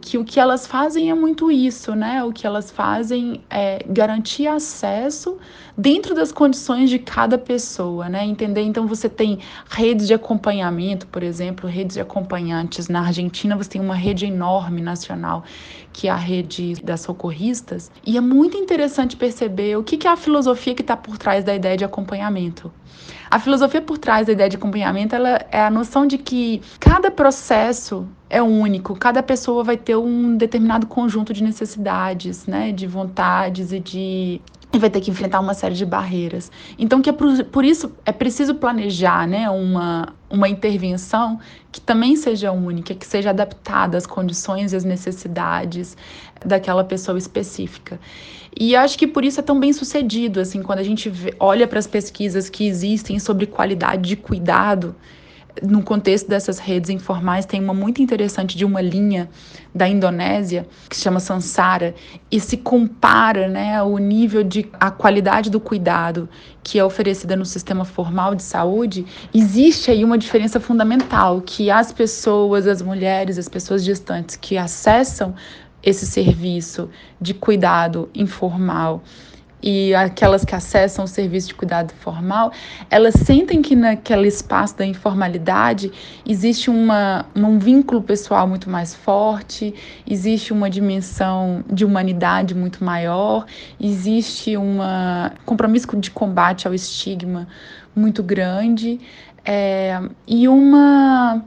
que 0.00 0.16
o 0.16 0.24
que 0.24 0.38
elas 0.38 0.66
fazem 0.66 1.10
é 1.10 1.14
muito 1.14 1.50
isso, 1.50 1.94
né? 1.94 2.22
O 2.22 2.32
que 2.32 2.46
elas 2.46 2.70
fazem 2.70 3.42
é 3.50 3.84
garantir 3.88 4.46
acesso 4.46 5.36
dentro 5.78 6.12
das 6.12 6.32
condições 6.32 6.90
de 6.90 6.98
cada 6.98 7.38
pessoa, 7.38 8.08
né? 8.08 8.26
Entender, 8.26 8.62
então 8.62 8.84
você 8.88 9.08
tem 9.08 9.38
redes 9.70 10.08
de 10.08 10.12
acompanhamento, 10.12 11.06
por 11.06 11.22
exemplo, 11.22 11.70
redes 11.70 11.94
de 11.94 12.00
acompanhantes. 12.00 12.88
Na 12.88 13.06
Argentina 13.06 13.56
você 13.56 13.70
tem 13.70 13.80
uma 13.80 13.94
rede 13.94 14.26
enorme 14.26 14.82
nacional, 14.82 15.44
que 15.92 16.08
é 16.08 16.10
a 16.10 16.16
rede 16.16 16.74
das 16.82 17.02
socorristas, 17.02 17.92
e 18.04 18.16
é 18.16 18.20
muito 18.20 18.56
interessante 18.56 19.16
perceber 19.16 19.76
o 19.76 19.84
que, 19.84 20.06
é 20.06 20.10
a 20.10 20.16
filosofia 20.16 20.74
que 20.74 20.82
está 20.82 20.96
por 20.96 21.16
trás 21.16 21.44
da 21.44 21.54
ideia 21.54 21.76
de 21.76 21.84
acompanhamento. 21.84 22.72
A 23.30 23.38
filosofia 23.38 23.80
por 23.80 23.98
trás 23.98 24.26
da 24.26 24.32
ideia 24.32 24.48
de 24.48 24.56
acompanhamento 24.56 25.14
ela 25.14 25.46
é 25.52 25.60
a 25.60 25.70
noção 25.70 26.06
de 26.06 26.18
que 26.18 26.60
cada 26.80 27.10
processo 27.10 28.08
é 28.28 28.42
único, 28.42 28.96
cada 28.96 29.22
pessoa 29.22 29.62
vai 29.62 29.76
ter 29.76 29.96
um 29.96 30.36
determinado 30.36 30.86
conjunto 30.86 31.32
de 31.32 31.44
necessidades, 31.44 32.46
né, 32.46 32.72
de 32.72 32.86
vontades 32.86 33.72
e 33.72 33.78
de 33.78 34.40
e 34.78 34.80
vai 34.80 34.88
ter 34.88 35.00
que 35.00 35.10
enfrentar 35.10 35.40
uma 35.40 35.54
série 35.54 35.74
de 35.74 35.84
barreiras. 35.84 36.50
Então, 36.78 37.02
que 37.02 37.10
é 37.10 37.12
por, 37.12 37.44
por, 37.46 37.64
isso 37.64 37.92
é 38.06 38.12
preciso 38.12 38.54
planejar 38.54 39.26
né, 39.26 39.50
uma, 39.50 40.14
uma 40.30 40.48
intervenção 40.48 41.38
que 41.70 41.80
também 41.80 42.16
seja 42.16 42.52
única, 42.52 42.94
que 42.94 43.06
seja 43.06 43.30
adaptada 43.30 43.98
às 43.98 44.06
condições 44.06 44.72
e 44.72 44.76
às 44.76 44.84
necessidades 44.84 45.96
daquela 46.44 46.84
pessoa 46.84 47.18
específica. 47.18 48.00
E 48.58 48.74
acho 48.74 48.96
que 48.96 49.06
por 49.06 49.24
isso 49.24 49.40
é 49.40 49.42
tão 49.42 49.58
bem 49.58 49.72
sucedido, 49.72 50.40
assim, 50.40 50.62
quando 50.62 50.78
a 50.78 50.84
gente 50.84 51.10
vê, 51.10 51.34
olha 51.38 51.66
para 51.66 51.78
as 51.78 51.86
pesquisas 51.86 52.48
que 52.48 52.66
existem 52.66 53.18
sobre 53.18 53.46
qualidade 53.46 54.08
de 54.08 54.16
cuidado, 54.16 54.94
no 55.62 55.82
contexto 55.82 56.28
dessas 56.28 56.58
redes 56.58 56.90
informais, 56.90 57.44
tem 57.44 57.62
uma 57.62 57.74
muito 57.74 58.00
interessante 58.00 58.56
de 58.56 58.64
uma 58.64 58.80
linha 58.80 59.28
da 59.74 59.88
Indonésia 59.88 60.66
que 60.88 60.96
se 60.96 61.02
chama 61.02 61.20
Sansara 61.20 61.94
e 62.30 62.40
se 62.40 62.56
compara, 62.56 63.48
né, 63.48 63.82
o 63.82 63.98
nível 63.98 64.42
de 64.42 64.68
a 64.78 64.90
qualidade 64.90 65.50
do 65.50 65.60
cuidado 65.60 66.28
que 66.62 66.78
é 66.78 66.84
oferecida 66.84 67.34
no 67.34 67.44
sistema 67.44 67.84
formal 67.84 68.34
de 68.34 68.42
saúde, 68.42 69.06
existe 69.34 69.90
aí 69.90 70.04
uma 70.04 70.18
diferença 70.18 70.60
fundamental 70.60 71.40
que 71.40 71.70
as 71.70 71.92
pessoas, 71.92 72.66
as 72.66 72.82
mulheres, 72.82 73.38
as 73.38 73.48
pessoas 73.48 73.82
gestantes 73.84 74.36
que 74.36 74.56
acessam 74.58 75.34
esse 75.82 76.06
serviço 76.06 76.90
de 77.20 77.32
cuidado 77.32 78.08
informal 78.14 79.02
e 79.62 79.94
aquelas 79.94 80.44
que 80.44 80.54
acessam 80.54 81.04
o 81.04 81.08
serviço 81.08 81.48
de 81.48 81.54
cuidado 81.54 81.92
formal, 81.94 82.52
elas 82.90 83.14
sentem 83.14 83.60
que 83.60 83.74
naquele 83.74 84.28
espaço 84.28 84.76
da 84.76 84.86
informalidade 84.86 85.90
existe 86.26 86.70
uma, 86.70 87.26
um 87.34 87.58
vínculo 87.58 88.02
pessoal 88.02 88.46
muito 88.46 88.70
mais 88.70 88.94
forte, 88.94 89.74
existe 90.06 90.52
uma 90.52 90.70
dimensão 90.70 91.64
de 91.70 91.84
humanidade 91.84 92.54
muito 92.54 92.84
maior, 92.84 93.46
existe 93.80 94.56
um 94.56 94.78
compromisso 95.44 95.88
de 95.96 96.10
combate 96.10 96.66
ao 96.66 96.74
estigma 96.74 97.48
muito 97.94 98.22
grande 98.22 99.00
é, 99.44 100.00
e 100.26 100.46
uma, 100.46 101.42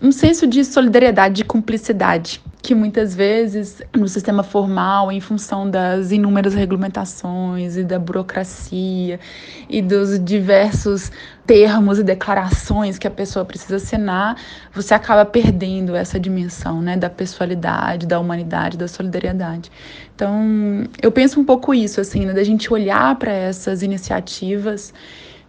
um 0.00 0.12
senso 0.12 0.46
de 0.46 0.64
solidariedade, 0.64 1.36
de 1.36 1.44
cumplicidade 1.44 2.40
que 2.60 2.74
muitas 2.74 3.14
vezes 3.14 3.80
no 3.96 4.08
sistema 4.08 4.42
formal, 4.42 5.12
em 5.12 5.20
função 5.20 5.70
das 5.70 6.10
inúmeras 6.10 6.54
regulamentações 6.54 7.76
e 7.76 7.84
da 7.84 7.98
burocracia 7.98 9.20
e 9.68 9.80
dos 9.80 10.22
diversos 10.22 11.10
termos 11.46 11.98
e 11.98 12.02
declarações 12.02 12.98
que 12.98 13.06
a 13.06 13.10
pessoa 13.10 13.44
precisa 13.44 13.76
assinar, 13.76 14.36
você 14.72 14.92
acaba 14.92 15.24
perdendo 15.24 15.94
essa 15.94 16.18
dimensão, 16.18 16.82
né, 16.82 16.96
da 16.96 17.08
pessoalidade, 17.08 18.06
da 18.06 18.18
humanidade, 18.18 18.76
da 18.76 18.88
solidariedade. 18.88 19.70
Então, 20.14 20.84
eu 21.00 21.12
penso 21.12 21.40
um 21.40 21.44
pouco 21.44 21.72
isso 21.72 22.00
assim, 22.00 22.26
né, 22.26 22.34
da 22.34 22.44
gente 22.44 22.72
olhar 22.72 23.16
para 23.16 23.32
essas 23.32 23.82
iniciativas 23.82 24.92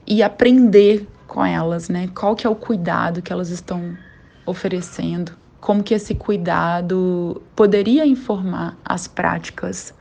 e 0.08 0.24
aprender 0.24 1.08
com 1.28 1.46
elas, 1.46 1.90
né? 1.90 2.10
Qual 2.16 2.36
que 2.36 2.48
é 2.48 2.50
o 2.50 2.56
cuidado 2.56 3.22
que 3.22 3.32
elas 3.32 3.50
estão 3.50 3.96
oferecendo 4.46 5.34
como 5.60 5.84
que 5.84 5.94
esse 5.94 6.16
cuidado 6.16 7.42
poderia 7.56 8.06
informar 8.06 8.78
as 8.84 9.08
práticas 9.08 9.94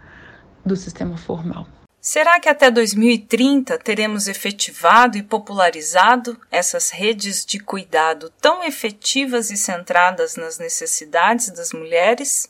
do 0.65 0.77
sistema 0.77 1.17
formal. 1.17 1.67
Será 2.01 2.39
que 2.39 2.49
até 2.49 2.71
2030 2.71 3.77
teremos 3.79 4.29
efetivado 4.29 5.19
e 5.19 5.23
popularizado 5.23 6.41
essas 6.51 6.91
redes 6.91 7.45
de 7.45 7.59
cuidado 7.59 8.33
tão 8.41 8.63
efetivas 8.63 9.51
e 9.51 9.57
centradas 9.57 10.37
nas 10.37 10.59
necessidades 10.59 11.51
das 11.51 11.73
mulheres? 11.73 12.49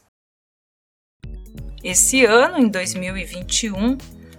Esse 1.82 2.24
ano, 2.24 2.58
em 2.58 2.68
2021, 2.68 3.96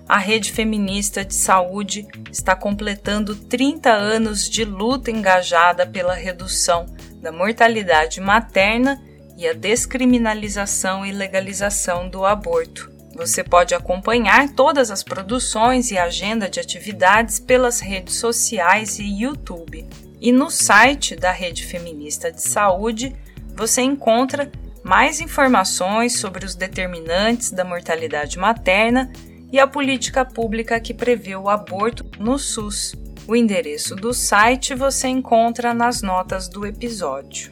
a 0.07 0.17
Rede 0.17 0.51
Feminista 0.51 1.25
de 1.25 1.33
Saúde 1.33 2.07
está 2.31 2.55
completando 2.55 3.35
30 3.35 3.91
anos 3.91 4.49
de 4.49 4.63
luta 4.63 5.09
engajada 5.09 5.87
pela 5.87 6.13
redução 6.13 6.85
da 7.21 7.31
mortalidade 7.31 8.21
materna 8.21 9.01
e 9.37 9.47
a 9.47 9.53
descriminalização 9.53 11.05
e 11.05 11.11
legalização 11.11 12.09
do 12.09 12.25
aborto. 12.25 12.91
Você 13.15 13.43
pode 13.43 13.73
acompanhar 13.75 14.49
todas 14.49 14.91
as 14.91 15.03
produções 15.03 15.91
e 15.91 15.97
agenda 15.97 16.49
de 16.49 16.59
atividades 16.59 17.39
pelas 17.39 17.79
redes 17.79 18.15
sociais 18.15 18.99
e 18.99 19.03
YouTube. 19.03 19.87
E 20.21 20.31
no 20.31 20.49
site 20.49 21.15
da 21.15 21.31
Rede 21.31 21.65
Feminista 21.65 22.31
de 22.31 22.41
Saúde 22.41 23.15
você 23.55 23.81
encontra 23.81 24.51
mais 24.83 25.19
informações 25.19 26.17
sobre 26.17 26.45
os 26.45 26.55
determinantes 26.55 27.51
da 27.51 27.65
mortalidade 27.65 28.37
materna 28.39 29.11
e 29.51 29.59
a 29.59 29.67
política 29.67 30.23
pública 30.23 30.79
que 30.79 30.93
prevê 30.93 31.35
o 31.35 31.49
aborto 31.49 32.05
no 32.19 32.37
SUS. 32.37 32.93
O 33.29 33.35
endereço 33.35 33.95
do 33.95 34.11
site 34.11 34.73
você 34.73 35.07
encontra 35.07 35.71
nas 35.71 36.01
notas 36.01 36.49
do 36.49 36.65
episódio. 36.65 37.51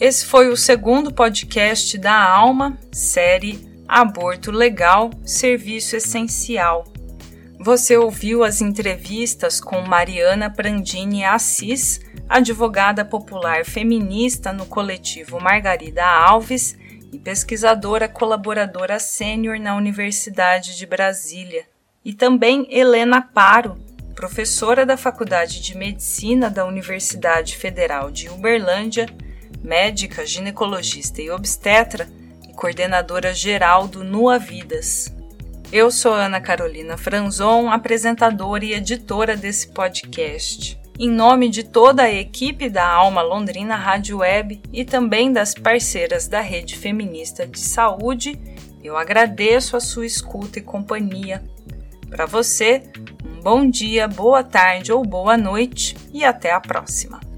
Esse 0.00 0.24
foi 0.24 0.48
o 0.48 0.56
segundo 0.56 1.12
podcast 1.12 1.98
da 1.98 2.26
Alma, 2.26 2.78
série 2.90 3.68
Aborto 3.86 4.50
Legal 4.50 5.10
Serviço 5.26 5.94
Essencial. 5.94 6.84
Você 7.58 7.98
ouviu 7.98 8.42
as 8.42 8.62
entrevistas 8.62 9.60
com 9.60 9.82
Mariana 9.82 10.48
Prandini 10.48 11.22
Assis, 11.22 12.00
advogada 12.26 13.04
popular 13.04 13.66
feminista 13.66 14.54
no 14.54 14.64
coletivo 14.64 15.38
Margarida 15.38 16.06
Alves 16.06 16.78
e 17.12 17.18
pesquisadora 17.18 18.08
colaboradora 18.08 18.98
sênior 18.98 19.60
na 19.60 19.76
Universidade 19.76 20.78
de 20.78 20.86
Brasília, 20.86 21.66
e 22.02 22.14
também 22.14 22.66
Helena 22.70 23.20
Paro, 23.20 23.89
professora 24.20 24.84
da 24.84 24.98
Faculdade 24.98 25.62
de 25.62 25.74
Medicina 25.74 26.50
da 26.50 26.66
Universidade 26.66 27.56
Federal 27.56 28.10
de 28.10 28.28
Uberlândia, 28.28 29.06
médica, 29.64 30.26
ginecologista 30.26 31.22
e 31.22 31.30
obstetra, 31.30 32.06
coordenadora 32.54 33.32
geral 33.32 33.88
do 33.88 34.04
Nua 34.04 34.38
Vidas. 34.38 35.10
Eu 35.72 35.90
sou 35.90 36.12
Ana 36.12 36.38
Carolina 36.38 36.98
Franzon, 36.98 37.70
apresentadora 37.70 38.62
e 38.62 38.74
editora 38.74 39.34
desse 39.34 39.68
podcast. 39.68 40.78
Em 40.98 41.10
nome 41.10 41.48
de 41.48 41.62
toda 41.62 42.02
a 42.02 42.12
equipe 42.12 42.68
da 42.68 42.86
Alma 42.86 43.22
Londrina 43.22 43.74
Rádio 43.74 44.18
Web 44.18 44.60
e 44.70 44.84
também 44.84 45.32
das 45.32 45.54
parceiras 45.54 46.28
da 46.28 46.42
Rede 46.42 46.76
Feminista 46.76 47.46
de 47.46 47.58
Saúde, 47.58 48.38
eu 48.84 48.98
agradeço 48.98 49.78
a 49.78 49.80
sua 49.80 50.04
escuta 50.04 50.58
e 50.58 50.62
companhia. 50.62 51.42
Para 52.10 52.26
você, 52.26 52.82
bom 53.42 53.68
dia, 53.68 54.06
boa 54.06 54.44
tarde 54.44 54.92
ou 54.92 55.02
boa 55.02 55.36
noite 55.36 55.96
e 56.12 56.24
até 56.24 56.52
a 56.52 56.60
próxima. 56.60 57.29